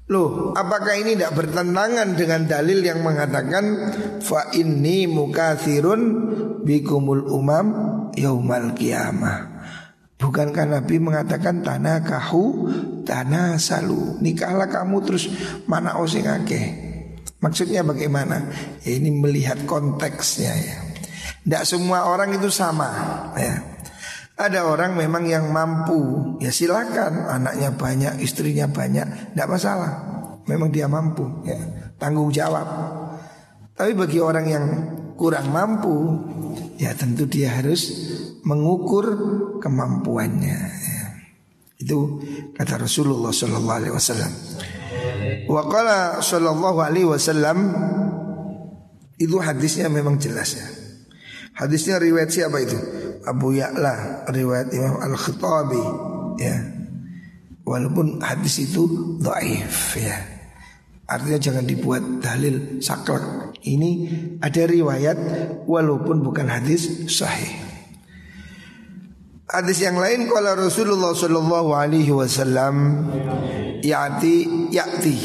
[0.06, 3.64] Loh, apakah ini tidak bertentangan dengan dalil yang mengatakan
[4.22, 6.02] fa inni mukathirun
[6.62, 7.66] bikumul umam
[8.14, 9.58] yaumal kiamah.
[10.14, 12.44] Bukankah Nabi mengatakan tanah kahu
[13.02, 15.26] tanah salu nikahlah kamu terus
[15.66, 16.86] mana osing akeh.
[17.42, 18.46] Maksudnya bagaimana?
[18.86, 20.76] Ya, ini melihat konteksnya ya.
[21.42, 22.88] Tidak semua orang itu sama
[23.34, 23.75] ya.
[24.36, 29.92] Ada orang memang yang mampu Ya silakan Anaknya banyak Istrinya banyak Tidak masalah
[30.44, 31.56] Memang dia mampu ya.
[31.96, 32.68] Tanggung jawab
[33.72, 34.64] Tapi bagi orang yang
[35.16, 36.20] kurang mampu
[36.76, 37.88] Ya tentu dia harus
[38.44, 39.06] Mengukur
[39.58, 40.96] kemampuannya ya.
[41.76, 42.24] Itu
[42.56, 44.32] kata Rasulullah Sallallahu Alaihi Wasallam.
[45.46, 47.58] Wakala Sallallahu Alaihi Wasallam
[49.20, 50.66] itu hadisnya memang jelas ya.
[51.56, 52.76] Hadisnya riwayat siapa itu?
[53.26, 55.84] Abu Ya'la riwayat Imam Al-Khattabi
[56.38, 56.56] ya.
[57.66, 60.14] Walaupun hadis itu dhaif ya.
[61.06, 63.54] Artinya jangan dibuat dalil saklek.
[63.66, 63.90] Ini
[64.38, 65.18] ada riwayat
[65.66, 67.66] walaupun bukan hadis sahih.
[69.46, 73.06] Hadis yang lain kalau Rasulullah sallallahu alaihi wasallam
[73.82, 75.18] ya'ti ya'ti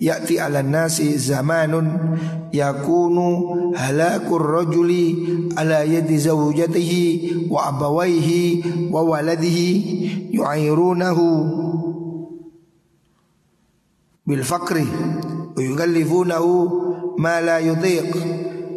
[0.00, 2.16] ya'ti ala nasi zamanun
[2.48, 5.12] yakunu halakur rajuli
[5.52, 7.04] ala yadi zawjatihi
[7.52, 9.68] wa abawaihi wa waladihi
[10.32, 11.26] yu'ayrunahu
[14.24, 16.52] bil fakri wa yugallifunahu
[17.20, 18.08] ma la yutiq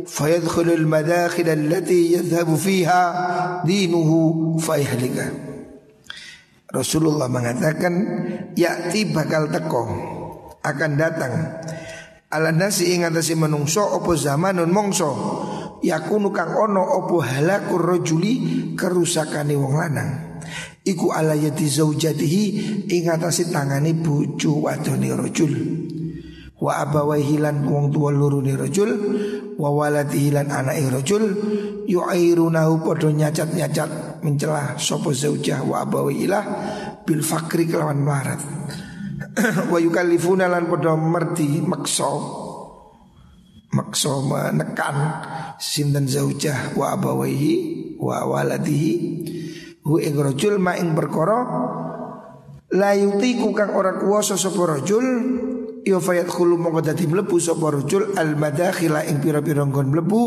[0.03, 3.03] fayadkhul al madakhil allati yadhhabu fiha
[3.63, 5.31] dinuhu fayahlika
[6.67, 7.93] Rasulullah mengatakan
[8.59, 10.19] ya'ti bakal teko
[10.63, 11.33] akan datang.
[12.33, 13.05] Ala nasi ing
[13.37, 15.11] menungso opo zamanun mongso.
[15.83, 18.33] Yakunu kang ono opo halakur rajuli
[18.73, 20.11] kerusakane wong lanang.
[20.83, 22.43] Iku ala yati zaujatihi
[22.89, 25.53] ing atase tangane bojo wadone rajul
[26.63, 28.91] wa abawaihi lan wong tuwa lurune rajul
[29.59, 31.23] wa waladihi lan anake rajul
[31.91, 36.31] yu'airunahu padha nyacat-nyacat mencela sapa zaujah wa abawaihi
[37.03, 38.39] bil fakri kelawan marat
[39.71, 42.09] wa yukallifuna lan padha merti maksa.
[43.73, 44.97] Maksa menekan
[45.57, 47.53] sinten zaujah wa abawaihi
[47.97, 48.93] wa waladihi.
[49.83, 51.37] Hu ing rajul ma ing perkara
[52.73, 55.05] la yutiku kang ora kuwasa sapa rajul
[55.83, 60.21] ya fayat khulu mongko dadi mlebu sapa rajul al madakhila ing pira-pira nggon mlebu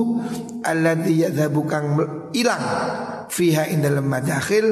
[0.60, 1.96] alladzi yadhabu kang
[2.36, 2.64] ilang
[3.28, 4.66] fiha ing dalam madakhil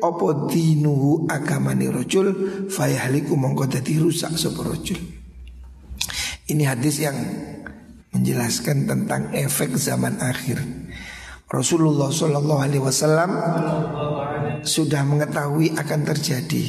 [0.00, 2.28] apa dinuhu agamane rajul
[2.68, 4.98] fayahliku mongko dadi rusak sapa rajul
[6.46, 7.18] ini hadis yang
[8.14, 10.62] menjelaskan tentang efek zaman akhir.
[11.46, 13.30] Rasulullah Shallallahu Alaihi Wasallam
[14.62, 16.62] sudah mengetahui akan terjadi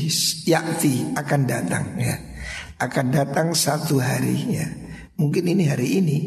[0.50, 2.18] yakti akan datang ya.
[2.82, 4.66] Akan datang satu hari ya.
[5.18, 6.18] Mungkin ini hari ini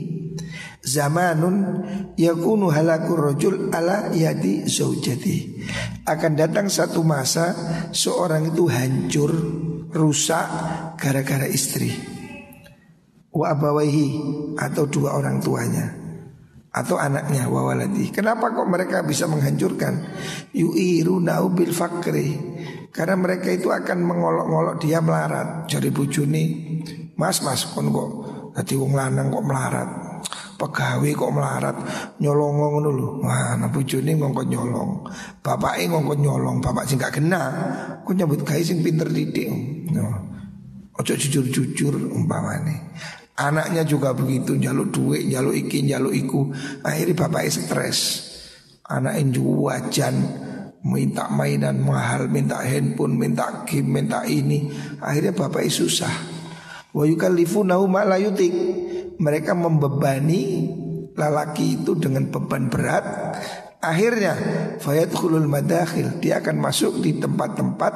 [0.80, 1.84] zamanun
[2.16, 5.64] yakunu halakur rojul ala yadi zaujati
[6.08, 7.52] akan datang satu masa
[7.92, 9.32] seorang itu hancur
[9.92, 10.46] rusak
[10.96, 11.92] gara-gara istri
[13.30, 14.08] wa abawaihi
[14.56, 16.00] atau dua orang tuanya
[16.70, 18.14] atau anaknya wawaladi.
[18.14, 20.06] Kenapa kok mereka bisa menghancurkan?
[20.54, 22.38] Yu'irunau bil fakri.
[22.90, 25.66] Karena mereka itu akan mengolok-olok dia melarat.
[25.70, 26.44] Jadi bujuni,
[27.14, 28.10] mas mas kon kok
[28.54, 29.90] tadi wong lanang kok melarat.
[30.60, 31.76] Pegawai kok melarat
[32.20, 33.08] nyolong ngono lho.
[33.24, 35.08] Wah, nah bujuni ngongkon nyolong.
[35.40, 37.48] Bapaknya ngongkon nyolong, bapak sing gak kena.
[38.04, 39.48] Kok nyebut guys sing pinter didik.
[39.88, 40.04] No.
[41.00, 42.92] Ojo jujur-jujur umpamane.
[43.40, 46.52] Anaknya juga begitu jaluk duit, jaluk iki, jaluk iku.
[46.84, 48.28] Akhirnya bapak stres.
[48.84, 50.14] Anaknya wajan
[50.84, 54.68] minta mainan mahal, minta handphone, minta game, minta ini.
[55.00, 56.12] Akhirnya bapak susah.
[56.92, 58.52] Wa yukallifunahu ma yutik.
[59.20, 60.72] Mereka membebani
[61.14, 63.04] lelaki itu dengan beban berat.
[63.80, 64.36] Akhirnya
[64.76, 67.92] fayadkhulul madakhil dia akan masuk di tempat-tempat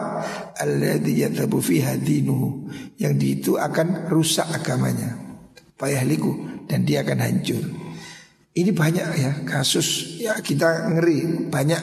[0.57, 5.13] alladzi yatabu fiha dinuhu yang di itu akan rusak agamanya
[5.77, 7.65] fayahliku dan dia akan hancur.
[8.55, 11.83] Ini banyak ya kasus ya kita ngeri banyak.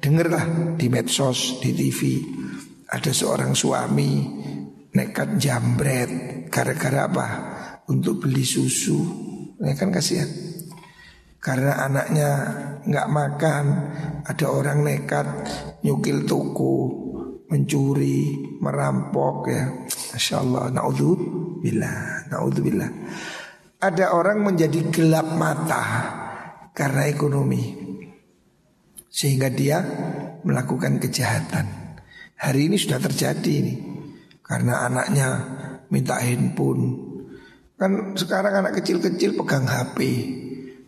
[0.00, 2.00] Dengarlah di medsos di TV
[2.88, 4.22] ada seorang suami
[4.96, 6.10] nekat jambret
[6.48, 7.55] gara-gara apa
[7.90, 8.98] untuk beli susu.
[9.62, 10.28] Ya kan kasihan.
[11.40, 12.30] Karena anaknya
[12.82, 13.64] nggak makan
[14.26, 15.26] ada orang nekat
[15.86, 16.74] nyukil toko
[17.46, 19.64] mencuri merampok ya.
[19.86, 22.90] Masya Allah Na'udzubillah Na'udzubillah.
[23.76, 25.84] Ada orang menjadi gelap mata
[26.72, 27.76] Karena ekonomi
[29.12, 29.84] Sehingga dia
[30.40, 31.66] melakukan kejahatan.
[32.40, 33.74] Hari ini sudah terjadi ini
[34.40, 35.28] Karena anaknya
[35.92, 37.05] minta handphone
[37.76, 39.98] Kan sekarang anak kecil-kecil pegang HP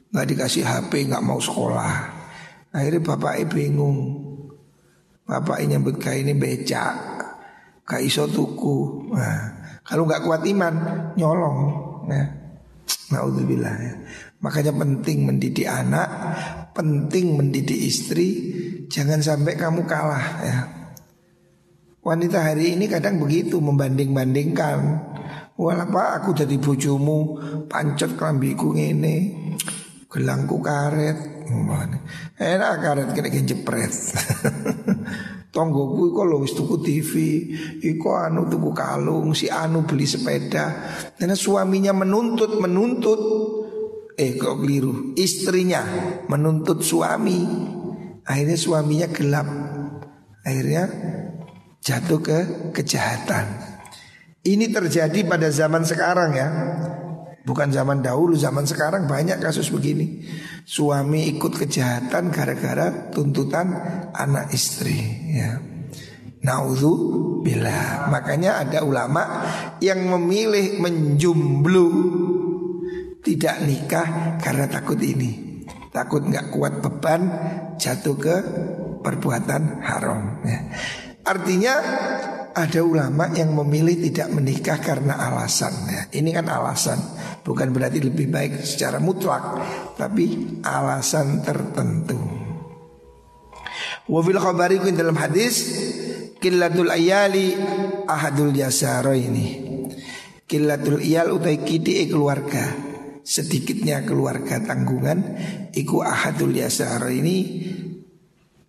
[0.08, 2.16] Gak dikasih HP gak mau sekolah
[2.72, 3.98] Akhirnya bapaknya bingung
[5.28, 7.18] Bapaknya nyebut kayak ini becak
[7.88, 9.08] Gak iso tuku.
[9.16, 10.74] Nah, kalau nggak kuat iman,
[11.16, 11.60] nyolong.
[12.12, 12.24] Ya.
[13.08, 13.94] Naudzubillah ya.
[14.44, 16.08] Makanya penting mendidik anak,
[16.76, 18.52] penting mendidik istri,
[18.92, 20.58] jangan sampai kamu kalah ya.
[22.04, 24.78] Wanita hari ini kadang begitu membanding-bandingkan.
[25.58, 27.34] Walah pak aku jadi bojomu
[27.66, 29.16] pancet kelambiku ngene
[30.06, 31.50] gelangku karet
[32.38, 33.90] enak karet kena jepret
[35.48, 37.12] Tonggoku iku lho wis tuku TV,
[37.80, 40.76] iku anu tuku kalung, si anu beli sepeda.
[41.16, 43.20] Karena suaminya menuntut, menuntut
[44.12, 45.16] eh kok keliru.
[45.16, 45.80] Istrinya
[46.28, 47.48] menuntut suami.
[48.28, 49.48] Akhirnya suaminya gelap.
[50.44, 50.84] Akhirnya
[51.80, 52.38] jatuh ke
[52.76, 53.77] kejahatan.
[54.46, 56.48] Ini terjadi pada zaman sekarang ya.
[57.42, 60.20] Bukan zaman dahulu, zaman sekarang banyak kasus begini.
[60.68, 63.72] Suami ikut kejahatan gara-gara tuntutan
[64.12, 65.00] anak istri
[65.32, 65.58] ya.
[66.38, 66.94] Naudhu
[67.42, 69.42] bila Makanya ada ulama
[69.82, 71.88] yang memilih menjumblu
[73.18, 77.22] Tidak nikah karena takut ini Takut nggak kuat beban
[77.74, 78.36] jatuh ke
[79.02, 80.60] perbuatan haram ya.
[81.28, 81.74] Artinya
[82.56, 86.02] ada ulama yang memilih tidak menikah karena alasan ya.
[86.08, 86.98] Ini kan alasan.
[87.44, 89.40] Bukan berarti lebih baik secara mutlak
[89.94, 92.18] Tapi alasan tertentu.
[94.08, 95.68] Wafil khabari dalam hadis
[96.40, 97.52] Killatul ayali
[98.08, 99.68] ahadul yasaro ini
[100.48, 102.72] Killatul iyal utai kiti keluarga.
[103.20, 105.36] Sedikitnya keluarga tanggungan
[105.76, 107.68] Iku ahadul yasaro ini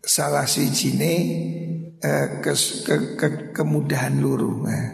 [0.03, 1.13] Salah sijine
[2.03, 2.53] eh, ke,
[2.85, 4.87] ke, ke, kemudahan luruh nah.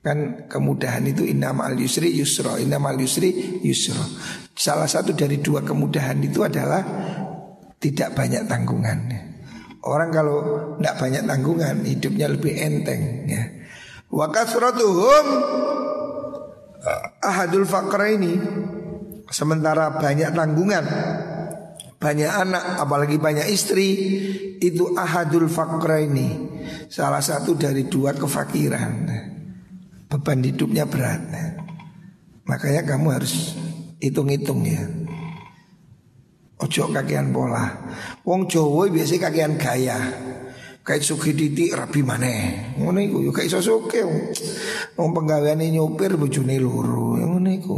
[0.00, 4.00] Kan kemudahan itu inam al yusri yusro Inam al yusri yusro
[4.56, 6.80] Salah satu dari dua kemudahan itu adalah
[7.76, 8.98] Tidak banyak tanggungan
[9.84, 10.36] Orang kalau
[10.80, 13.44] tidak banyak tanggungan Hidupnya lebih enteng ya.
[14.08, 15.26] Wa kasratuhum
[17.20, 18.40] ahadul fakra ini
[19.28, 20.84] sementara banyak tanggungan
[22.00, 23.88] banyak anak apalagi banyak istri
[24.56, 26.32] itu ahadul fakra ini
[26.88, 29.04] salah satu dari dua kefakiran.
[30.08, 31.22] Beban hidupnya berat.
[32.48, 33.54] Makanya kamu harus
[34.00, 34.80] hitung-hitung ya.
[36.56, 37.68] Ojo kakean pola.
[38.24, 40.00] Wong Jawa biasa kakean gaya.
[40.80, 42.26] Kayak suki titik rapi mana
[42.80, 44.00] ngono iku yo kayak iso suki
[44.96, 47.20] wong penggaweane nyopir bojone loro.
[47.20, 47.76] Ngono iku.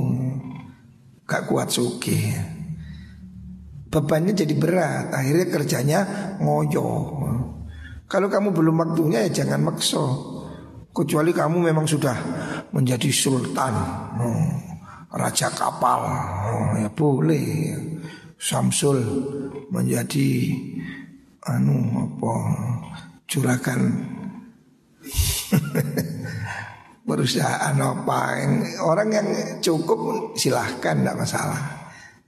[1.26, 2.51] Gak kuat suki
[3.92, 5.12] bebannya jadi berat.
[5.12, 6.00] Akhirnya kerjanya
[6.40, 6.88] ngoyo.
[8.08, 10.32] Kalau kamu belum waktunya ya jangan makso
[10.92, 12.16] kecuali kamu memang sudah
[12.76, 13.72] menjadi sultan
[14.20, 14.52] oh,
[15.12, 17.76] raja kapal oh, ya boleh.
[18.42, 18.98] Samsul
[19.70, 20.50] menjadi
[21.46, 22.34] anu apa
[23.30, 24.02] juragan
[27.06, 28.20] perusahaan apa.
[28.82, 29.28] Orang yang
[29.62, 31.81] cukup silahkan tidak masalah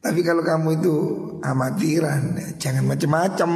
[0.05, 0.97] tapi kalau kamu itu
[1.40, 3.51] amatiran jangan macam-macam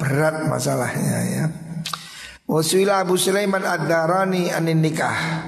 [0.00, 1.44] berat masalahnya ya.
[2.48, 5.44] Wasuila Abu Sulaiman ad-Darani anin nikah.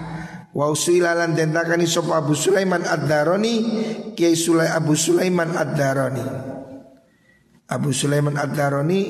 [0.53, 3.55] Wa usuila lan tentakani sop Abu Sulaiman ad-Darani
[4.13, 6.27] Kiai Sulai Abu Sulaiman ad-Darani.
[7.73, 9.01] Abu Sulaiman ad-Darani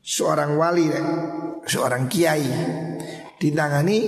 [0.00, 0.88] seorang wali
[1.68, 2.48] seorang kiai.
[3.36, 3.98] Ditangani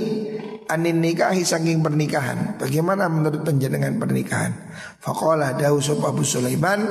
[0.67, 2.59] anin nikahi saking pernikahan.
[2.59, 4.53] Bagaimana menurut penjenengan pernikahan?
[4.99, 6.87] Faqala dahu Abu Sulaiman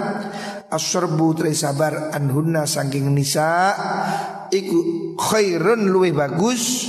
[0.72, 3.76] asyarbu sabar anhunna saking nisa
[4.50, 4.80] iku
[5.20, 6.88] khairun luwih bagus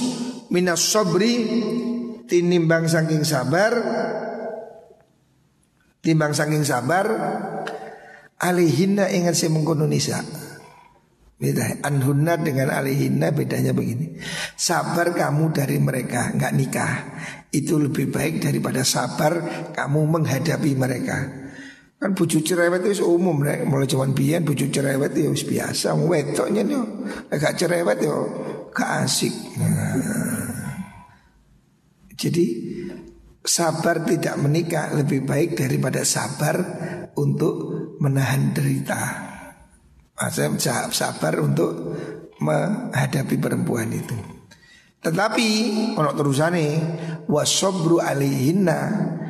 [0.50, 1.34] minas sabri
[2.30, 3.72] tinimbang saking sabar
[6.02, 7.06] timbang saking sabar
[8.38, 10.22] alihinna ingat si mengkono nisa
[11.36, 11.84] Beda.
[11.84, 14.16] Anhunna dengan alihinna bedanya begini.
[14.56, 16.94] Sabar kamu dari mereka nggak nikah.
[17.52, 21.18] Itu lebih baik daripada sabar kamu menghadapi mereka.
[22.00, 23.68] Kan bujuk cerewet itu umum nih.
[23.68, 25.92] Mulai cuman biyen bujuk cerewet itu biasa.
[25.92, 26.82] Wetoknya nih
[27.36, 28.16] Gak cerewet itu
[28.72, 29.32] gak asik.
[29.60, 29.96] Nah.
[32.16, 32.46] Jadi
[33.44, 36.56] sabar tidak menikah lebih baik daripada sabar
[37.12, 39.25] untuk menahan derita
[40.16, 41.96] saya sabar untuk
[42.40, 44.16] menghadapi perempuan itu.
[45.04, 45.48] Tetapi
[45.94, 46.66] kalau terusane
[47.30, 48.80] wasobru alihinna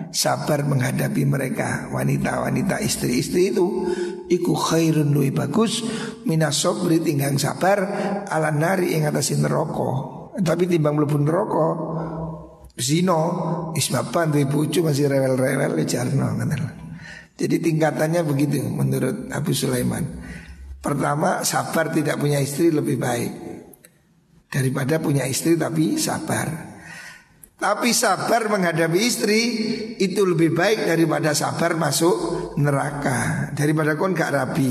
[0.09, 3.85] sabar menghadapi mereka wanita-wanita istri-istri itu
[4.31, 5.85] iku khairun lui bagus
[6.25, 7.79] minas sobri tinggal sabar
[8.25, 10.17] ala nari ing atasin neraka.
[10.37, 11.69] Tapi timbang mlebu neraka
[12.77, 13.21] zino
[13.77, 16.37] ismapan duwe bojo masih rewel-rewel jarno
[17.37, 20.05] Jadi tingkatannya begitu menurut Abu Sulaiman.
[20.87, 23.33] Pertama sabar tidak punya istri lebih baik.
[24.47, 26.79] Daripada punya istri tapi sabar.
[27.57, 29.41] Tapi sabar menghadapi istri
[29.97, 33.51] Itu lebih baik daripada sabar masuk neraka.
[33.59, 34.71] Daripada kon gak rapi.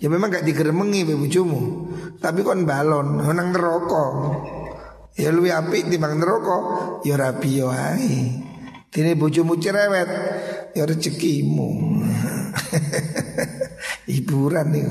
[0.00, 4.04] Ya memang gak digeremengi bujumu Tapi kon balon Menang neraka.
[5.20, 6.58] Ya lebih api timbang neraka
[7.04, 8.16] Ya rapi ya hai
[8.96, 9.12] Ini
[9.60, 10.10] cerewet
[10.72, 11.68] Ya rezekimu.
[14.08, 14.84] Hiburan nih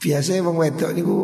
[0.00, 1.16] Biasanya wong wedok niku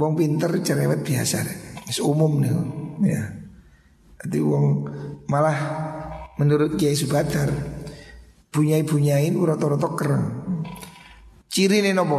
[0.00, 1.44] wong pinter cerewet biasa.
[1.84, 3.22] Wis umum nih ya.
[4.24, 4.88] Jadi wong
[5.28, 5.56] malah
[6.40, 7.52] menurut Kiai Subadar
[8.48, 10.24] bunyai-bunyain rata-rata kereng.
[11.52, 12.18] Nih nopo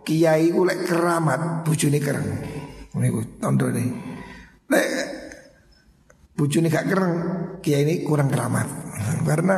[0.00, 2.28] Kiai ku lek keramat bujuni kereng.
[2.96, 3.88] Niku nih
[4.72, 4.88] Lek
[6.32, 7.14] bujuni gak kereng
[7.60, 8.68] Kiai ini kurang keramat.
[9.28, 9.56] Karena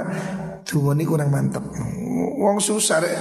[0.67, 1.63] ini kurang mantep.
[2.23, 3.17] Wong susah rek.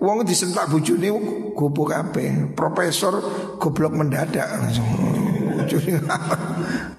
[0.00, 1.08] Wong disentak bojone
[1.52, 2.54] goblok kabeh.
[2.56, 3.20] Profesor
[3.60, 4.88] goblok mendadak langsung.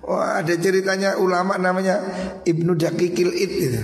[0.09, 2.01] Wah, ada ceritanya ulama namanya
[2.45, 3.83] Ibnu Dakikil Id itu.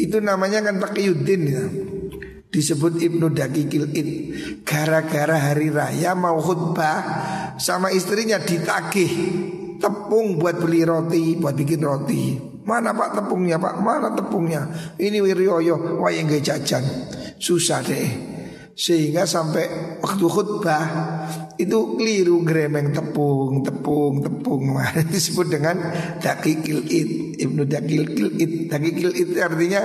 [0.00, 1.64] Itu namanya kan Taqiyuddin ya.
[2.50, 4.10] Disebut Ibnu Dakikil Id
[4.66, 6.98] Gara-gara hari raya mau khutbah
[7.62, 9.06] Sama istrinya ditagih
[9.78, 13.80] Tepung buat beli roti Buat bikin roti Mana pak tepungnya pak?
[13.80, 14.68] Mana tepungnya?
[15.00, 16.84] Ini wiryoyo, wayang jajan.
[17.40, 18.08] Susah deh.
[18.80, 20.84] Sehingga sampai waktu khutbah
[21.60, 24.80] itu keliru gremeng tepung, tepung, tepung.
[25.12, 25.76] disebut dengan
[26.16, 27.10] dakikil id.
[27.44, 28.52] Ibnu dakikil id.
[28.72, 29.82] Dakikil id artinya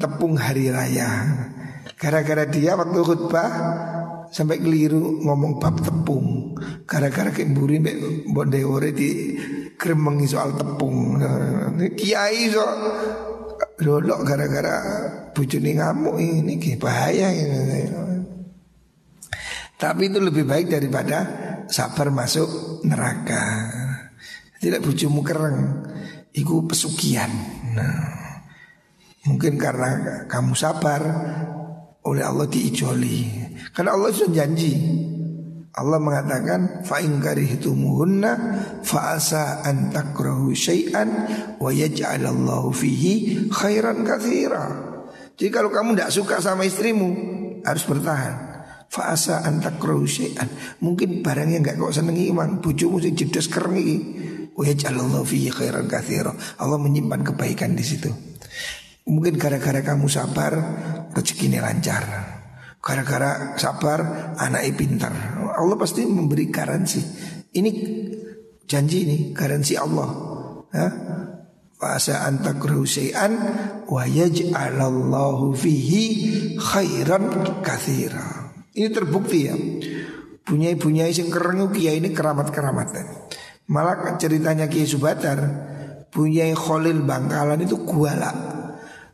[0.00, 1.08] tepung hari raya.
[2.00, 3.50] Gara-gara dia waktu khutbah
[4.32, 6.56] sampai keliru ngomong bab tepung.
[6.88, 9.36] Gara-gara kemburi mbek bondeore di
[9.76, 11.20] kremengi soal tepung.
[11.96, 12.64] Kiai so
[13.82, 14.76] lolok gara-gara
[15.34, 17.82] bujuni ngamuk ini bahaya ini.
[19.82, 21.18] Tapi itu lebih baik daripada
[21.66, 23.66] sabar masuk neraka.
[24.62, 25.58] Tidak bujumu kereng,
[26.30, 27.26] iku pesugihan.
[27.74, 28.46] Nah,
[29.26, 31.02] mungkin karena kamu sabar
[32.06, 33.26] oleh Allah diijoli.
[33.74, 34.72] Karena Allah sudah janji.
[35.72, 38.32] Allah mengatakan fa in karihtumuhunna
[38.84, 41.08] fa asa an takrahu syai'an
[41.56, 44.68] wa yaj'alallahu fihi khairan katsira.
[45.32, 47.08] Jadi kalau kamu tidak suka sama istrimu
[47.64, 48.52] harus bertahan.
[48.92, 50.44] Fa asa an takrahu syai'an.
[50.84, 53.98] Mungkin barang yang enggak kau senengi imang bojomu sing jedes kereng iki.
[54.52, 56.36] Wa yaj'alallahu fihi khairan katsira.
[56.60, 58.12] Allah menyimpan kebaikan di situ.
[59.08, 60.52] Mungkin gara-gara kamu sabar
[61.16, 62.04] rezekinya lancar.
[62.82, 65.14] Gara-gara sabar anaknya pintar.
[65.54, 66.98] Allah pasti memberi garansi.
[67.54, 67.70] Ini
[68.66, 70.10] janji ini garansi Allah?
[71.82, 73.34] Fasa antakruhu syai'an
[73.90, 76.02] Wa yaj'alallahu fihi
[76.54, 79.54] khairan kathira Ini terbukti ya.
[80.46, 82.86] Bunyai-bunyai sing keren kiai ini keramat-keramat
[83.66, 85.38] Malah ceritanya Kiai Subatar
[86.10, 88.30] Bunyai Khalil Bangkalan itu guala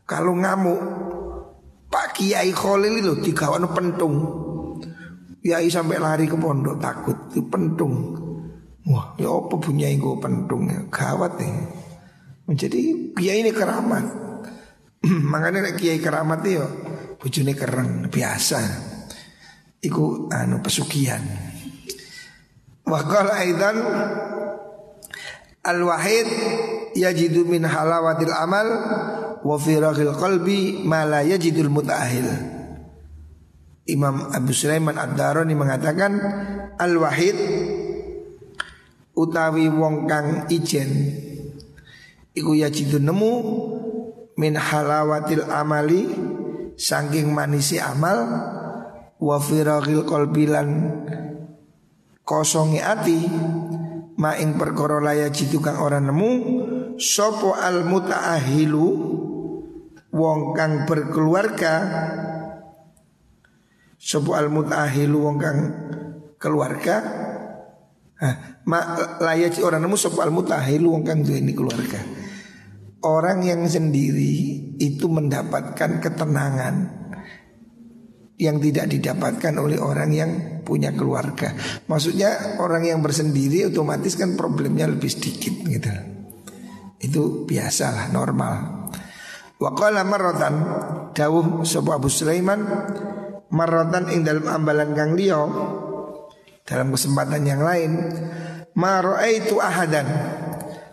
[0.05, 0.81] Kalau ngamuk
[2.19, 4.15] Kiai Khalil itu digawan pentung.
[5.39, 7.95] Kiai sampai lari ke pondok takut itu pentung.
[8.91, 10.83] Wah, ya apa punya gue pentung ya?
[10.91, 11.55] Gawat nih.
[12.51, 12.81] Menjadi
[13.15, 14.03] Kiai ini keramat.
[15.31, 16.67] Makanya nek Kiai keramat itu
[17.23, 18.59] bujune keren biasa.
[19.79, 21.23] Iku anu pesugihan.
[22.83, 23.79] Wa qala aidan
[25.63, 26.27] al-wahid
[26.99, 28.67] yajidu min halawatil amal
[29.45, 32.27] wa firaghil qalbi ma la yajidul mutahil.
[33.89, 36.13] Imam Abu Sulaiman Ad-Darani mengatakan
[36.77, 37.37] al-wahid
[39.19, 40.89] utawi wong kang ijen
[42.39, 43.33] iku yajidu nemu
[44.39, 46.07] min halawatil amali
[46.79, 48.19] saking manisi amal
[49.19, 50.69] wa firaghil qalbi lan
[52.23, 53.19] kosongi ati
[54.23, 56.31] ma ing perkara laya jitu kang ora nemu
[56.95, 58.87] sopo al mutaahilu
[60.19, 61.75] wong kang berkeluarga
[63.95, 65.59] sebu al mutahilu wong kang
[66.43, 66.97] keluarga
[68.19, 68.35] Nah,
[69.23, 72.03] layat orang nemu sebu al mutahilu wong kang ini keluarga.
[73.07, 76.75] Orang yang sendiri itu mendapatkan ketenangan
[78.39, 80.31] yang tidak didapatkan oleh orang yang
[80.63, 81.55] punya keluarga.
[81.87, 85.91] Maksudnya orang yang bersendiri otomatis kan problemnya lebih sedikit gitu.
[86.99, 88.78] Itu biasalah normal.
[89.59, 90.55] Wa qala marratan
[91.19, 92.63] dawuh sapa Abu Sulaiman
[93.51, 95.43] marratan ing dalam ambalan kang liya
[96.63, 97.91] dalam kesempatan yang lain
[98.79, 100.07] ma raaitu ahadan.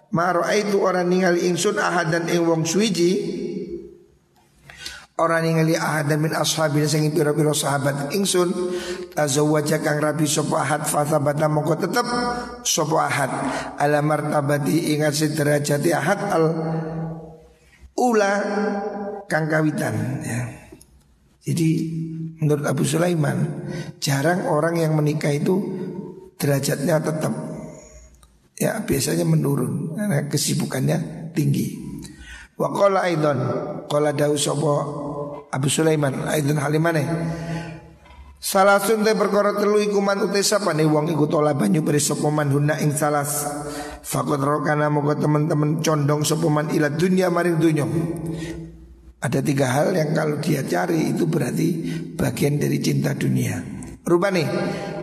[0.10, 3.38] Ma raaitu orang ningali ingsun ahadan ing wong suwiji.
[5.16, 8.50] Orang ningali ahadan min ashabi sing pira-pira sahabat ingsun.
[9.14, 11.06] Tazawwaja kang rabi sapa ahad fa
[11.52, 12.08] mongko tetep
[12.66, 13.32] sapa ahad.
[13.78, 16.46] Ala martabati ingat sederajati ahad al
[17.96, 18.34] ula
[19.26, 20.42] kang kawitan ya.
[21.46, 21.70] Jadi
[22.42, 23.70] menurut Abu Sulaiman
[24.02, 25.62] jarang orang yang menikah itu
[26.36, 27.34] derajatnya tetap
[28.58, 30.98] ya biasanya menurun karena kesibukannya
[31.38, 31.78] tinggi.
[32.56, 33.40] Wa qala aidan
[33.88, 34.36] qala dawu
[35.52, 37.04] Abu Sulaiman aidan halimane
[38.46, 42.30] Salah sunte perkara telu iku man utai sapa nih wong iku tola banyu beri sapa
[42.30, 43.42] man hunna ing salas.
[44.06, 47.90] Fakot rokana moga teman-teman condong sapa man ila dunia maring dunya.
[49.18, 51.70] Ada tiga hal yang kalau dia cari itu berarti
[52.14, 53.58] bagian dari cinta dunia.
[54.06, 54.46] Rupane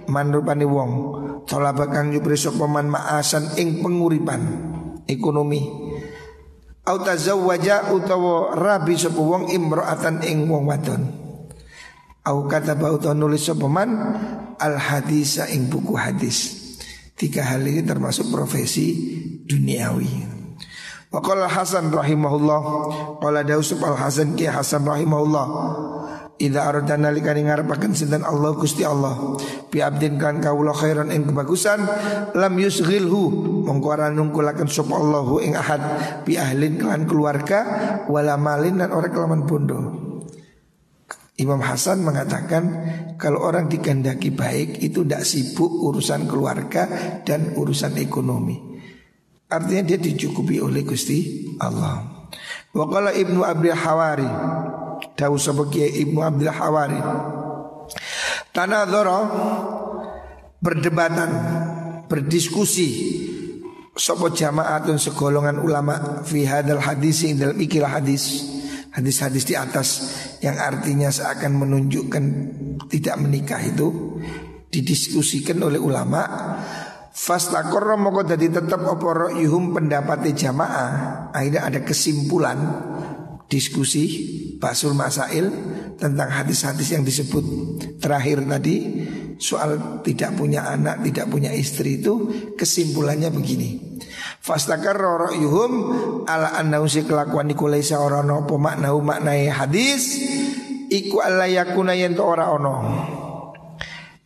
[0.06, 0.90] man rupane wong
[1.42, 4.42] tola bakang nyupri sapa man maasan ing penguripan
[5.10, 5.66] ekonomi.
[6.86, 11.21] Au tazawwaja utawa rabi sapa wong imro'atan ing wong wadon.
[12.22, 13.90] Au kata bau nulis sopeman
[14.62, 16.54] al hadis ing buku hadis.
[17.18, 18.94] Tiga hal ini termasuk profesi
[19.46, 20.32] duniawi.
[21.12, 22.60] Waqala Hasan rahimahullah
[23.20, 25.46] Qala Dausub al Hasan ki Hasan rahimahullah
[26.40, 29.36] Ida aradana likani ngarepaken sinten Allah Gusti Allah
[29.68, 31.84] bi abdin kan kawula khairan ing kebagusan
[32.32, 33.28] lam yusghilhu
[33.68, 35.84] mongko ora nungkulaken Allahu ing ahad
[36.24, 37.60] bi ahlin kan keluarga
[38.08, 39.78] wala malin dan orang kelaman bondo
[41.42, 42.62] Imam Hasan mengatakan
[43.18, 46.86] kalau orang dikehendaki baik itu tidak sibuk urusan keluarga
[47.26, 48.56] dan urusan ekonomi.
[49.50, 52.22] Artinya dia dicukupi oleh Gusti Allah.
[52.72, 54.30] Wakala Ibnu Abdul Hawari
[55.12, 57.00] Tahu sebagai Ibnu Abdul Hawari
[58.48, 59.20] Tanah Doro
[60.56, 61.30] Berdebatan
[62.08, 62.88] Berdiskusi
[63.92, 68.40] Sopo jamaatun segolongan ulama Fi hadal hadis dalam ikilah hadis
[68.92, 69.88] hadis-hadis di atas
[70.44, 72.24] yang artinya seakan menunjukkan
[72.92, 74.20] tidak menikah itu
[74.68, 76.22] didiskusikan oleh ulama.
[77.12, 81.28] Fastakor moko dadi tetap oporo yuhum pendapati jamaah.
[81.32, 82.56] Akhirnya ada kesimpulan
[83.52, 84.04] diskusi
[84.56, 85.52] Basul Masail
[86.00, 87.44] tentang hadis-hadis yang disebut
[88.00, 88.76] terakhir tadi.
[89.42, 93.91] Soal tidak punya anak, tidak punya istri itu kesimpulannya begini
[94.42, 95.72] Fastakar roro yuhum
[96.26, 100.18] ala annahu si kelakuan iku laisa ora ono apa maknau maknai hadis
[100.90, 102.74] iku alla yakuna yen ora ono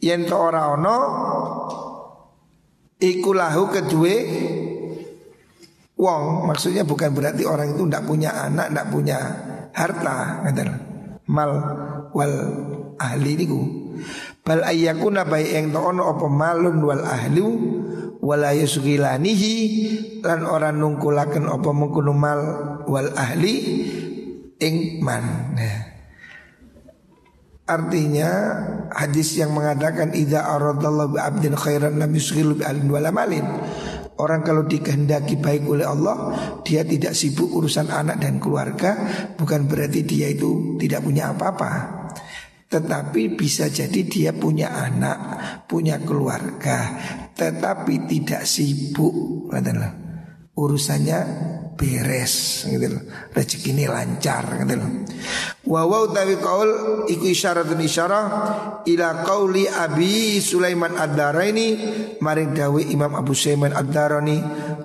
[0.00, 0.96] yen ora ono
[2.96, 4.16] Iku lahu kedua
[5.96, 9.18] Wong maksudnya bukan berarti orang itu tidak punya anak, tidak punya
[9.72, 10.68] harta, ngaten.
[11.24, 11.50] Mal
[12.12, 12.36] wal
[13.00, 13.60] ahli niku.
[14.44, 17.48] Bal ayyakuna baik yang ono apa malun wal ahlu
[18.26, 19.54] wala yusghilanihi
[20.26, 22.40] lan orang nungkulaken apa mengkono mal
[22.90, 23.54] wal ahli
[24.58, 25.54] ing man.
[25.54, 25.78] Nah.
[27.66, 28.30] Artinya
[28.94, 33.46] hadis yang mengatakan idza aradallahu bi abdin khairan lam yusghilu bi alin wala malin.
[34.16, 36.32] Orang kalau dikehendaki baik oleh Allah,
[36.64, 38.96] dia tidak sibuk urusan anak dan keluarga,
[39.36, 42.05] bukan berarti dia itu tidak punya apa-apa.
[42.66, 45.18] Tetapi bisa jadi dia punya anak,
[45.70, 46.98] punya keluarga,
[47.38, 49.46] tetapi tidak sibuk.
[50.56, 51.20] Urusannya
[51.76, 53.04] beres gitu loh.
[53.36, 54.90] Rezeki ini lancar gitu loh.
[55.68, 56.70] Wa wa utawi qaul
[57.12, 58.24] iku isyaratun isyarah
[58.88, 61.68] ila qauli Abi Sulaiman Ad-Daraini
[62.24, 64.38] maring dawe Imam Abu Sulaiman Ad-Darani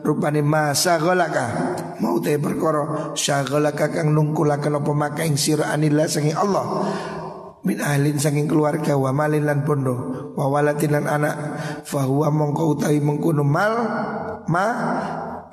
[0.04, 6.36] rupane masa golaka mau te perkara syaghalaka kang nungkulaken apa maka ing sira anillah sangi
[6.36, 6.66] Allah
[7.62, 11.36] min ahlin saking keluarga wa malin lan bondo wa walatin lan anak
[11.86, 13.74] fahuwa mongko utawi mengkono mal
[14.50, 14.66] ma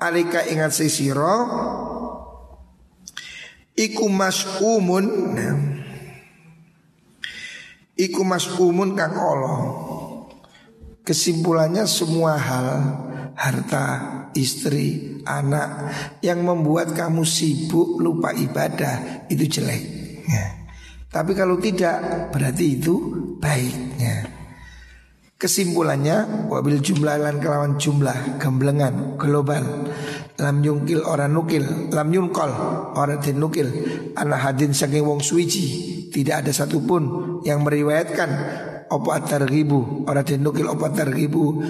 [0.00, 1.36] alika ingat sisiro
[3.76, 5.06] iku umun
[7.98, 8.20] iku
[8.64, 9.60] umun kang Allah
[11.04, 12.68] kesimpulannya semua hal
[13.38, 13.84] harta
[14.34, 15.92] istri anak
[16.24, 19.82] yang membuat kamu sibuk lupa ibadah itu jelek
[20.26, 20.67] ya.
[21.08, 22.94] Tapi kalau tidak berarti itu
[23.40, 24.28] baiknya.
[25.38, 29.86] Kesimpulannya wabil jumlah lan kelawan jumlah gemblengan global
[30.34, 31.62] lam yungkil orang nukil
[31.94, 32.50] lam yungkol
[32.98, 33.70] orang nukil.
[34.18, 38.30] Anak hadin saking wong suici tidak ada satupun yang meriwayatkan
[38.90, 41.62] atar ribu orang nukil opo atar ribu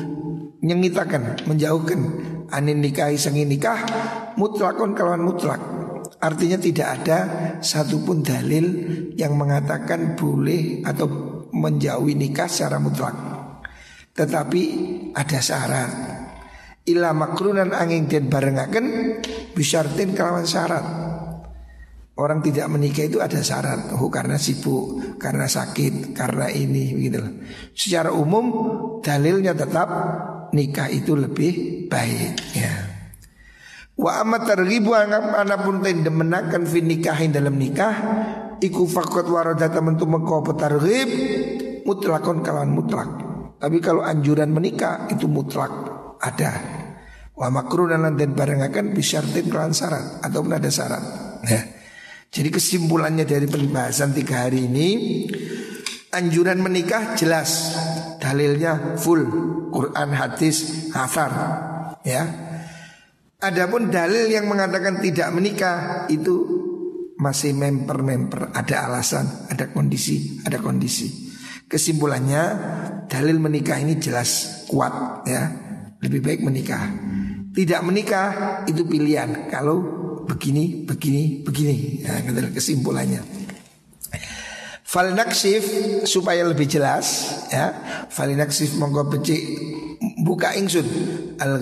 [0.65, 2.01] nyengitakan menjauhkan
[2.49, 3.85] anin nikahi sangin nikah
[4.41, 5.61] mutlakon kelawan mutlak.
[6.19, 7.19] Artinya tidak ada
[7.63, 8.67] satupun dalil
[9.19, 11.11] yang mengatakan boleh atau
[11.51, 13.19] menjauhi nikah secara mutlak.
[14.15, 14.63] Tetapi
[15.11, 15.93] ada syarat.
[16.89, 19.21] Ila makrunan angin dan barengaken
[19.53, 20.87] Bisyartin kelawan syarat.
[22.19, 23.95] Orang tidak menikah itu ada syarat.
[23.99, 27.23] Oh karena sibuk, karena sakit, karena ini gitu
[27.75, 28.51] Secara umum
[29.03, 29.87] dalilnya tetap
[30.55, 32.75] nikah itu lebih baik ya.
[33.99, 37.95] Wa amat tergibu anggap anapun demenakan fi nikahin dalam nikah
[38.59, 41.09] Iku fakot waradata mentu mengkau petarghib
[41.87, 43.29] Mutlakon kawan mutlak
[43.59, 45.71] tapi kalau anjuran menikah itu mutlak
[46.23, 46.53] ada.
[47.35, 51.03] Wa makruh dan dan barengakan bisyartin kelan syarat ataupun ada syarat.
[51.47, 51.63] Ya.
[52.29, 54.89] Jadi kesimpulannya dari pembahasan tiga hari ini
[56.13, 57.73] Anjuran menikah jelas
[58.21, 59.25] Dalilnya full
[59.73, 61.33] Quran, hadis, hafar
[62.05, 62.29] Ya
[63.41, 66.58] Adapun dalil yang mengatakan tidak menikah Itu
[67.19, 71.29] masih memper-memper Ada alasan, ada kondisi, ada kondisi
[71.69, 72.43] Kesimpulannya
[73.13, 75.53] dalil menikah ini jelas kuat ya.
[76.01, 76.81] Lebih baik menikah.
[77.53, 78.29] Tidak menikah
[78.65, 79.53] itu pilihan.
[79.53, 79.77] Kalau
[80.25, 82.09] begini, begini, begini.
[82.09, 82.25] Ya,
[82.57, 83.21] kesimpulannya.
[84.81, 85.61] Falinaksif
[86.09, 87.77] supaya lebih jelas ya.
[88.09, 89.45] Falinaksif monggo becik
[90.25, 90.89] buka ingsun
[91.37, 91.61] al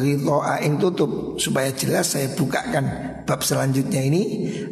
[0.63, 4.23] ing tutup supaya jelas saya bukakan bab selanjutnya ini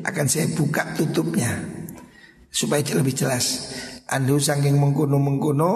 [0.07, 1.51] akan saya buka tutupnya
[2.49, 3.75] supaya lebih jelas.
[4.07, 5.73] Anhu saking mengkono mengkono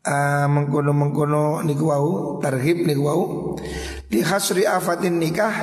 [0.00, 3.04] uh, mengkono mengkono niku wau tarhib niku
[4.24, 5.54] hasri afatin nikah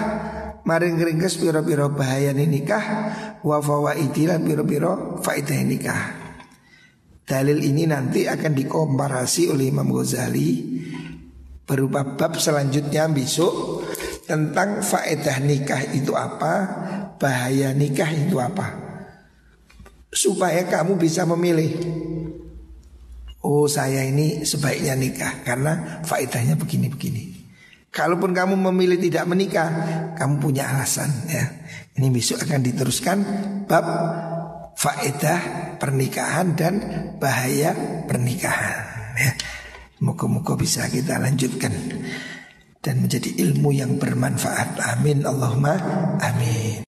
[0.68, 2.86] maring ringkes piro-piro bahaya nikah
[3.42, 6.02] wa fawaidi piro-piro faidah nikah.
[7.28, 10.80] Dalil ini nanti akan dikomparasi oleh Imam Ghazali
[11.68, 13.84] berupa bab selanjutnya besok
[14.28, 16.54] tentang faedah nikah itu apa,
[17.16, 18.88] bahaya nikah itu apa
[20.12, 21.72] supaya kamu bisa memilih.
[23.46, 27.38] Oh saya ini sebaiknya nikah karena faedahnya begini-begini.
[27.88, 29.70] Kalaupun kamu memilih tidak menikah,
[30.20, 31.46] kamu punya alasan ya.
[31.96, 33.18] Ini besok akan diteruskan
[33.66, 33.86] bab
[34.78, 35.40] faedah
[35.80, 36.74] pernikahan dan
[37.18, 37.74] bahaya
[38.06, 38.76] pernikahan.
[39.18, 39.32] ya.
[40.04, 41.74] Moga-moga bisa kita lanjutkan
[42.82, 44.78] dan menjadi ilmu yang bermanfaat.
[44.98, 45.78] Amin Allahumma
[46.22, 46.86] amin.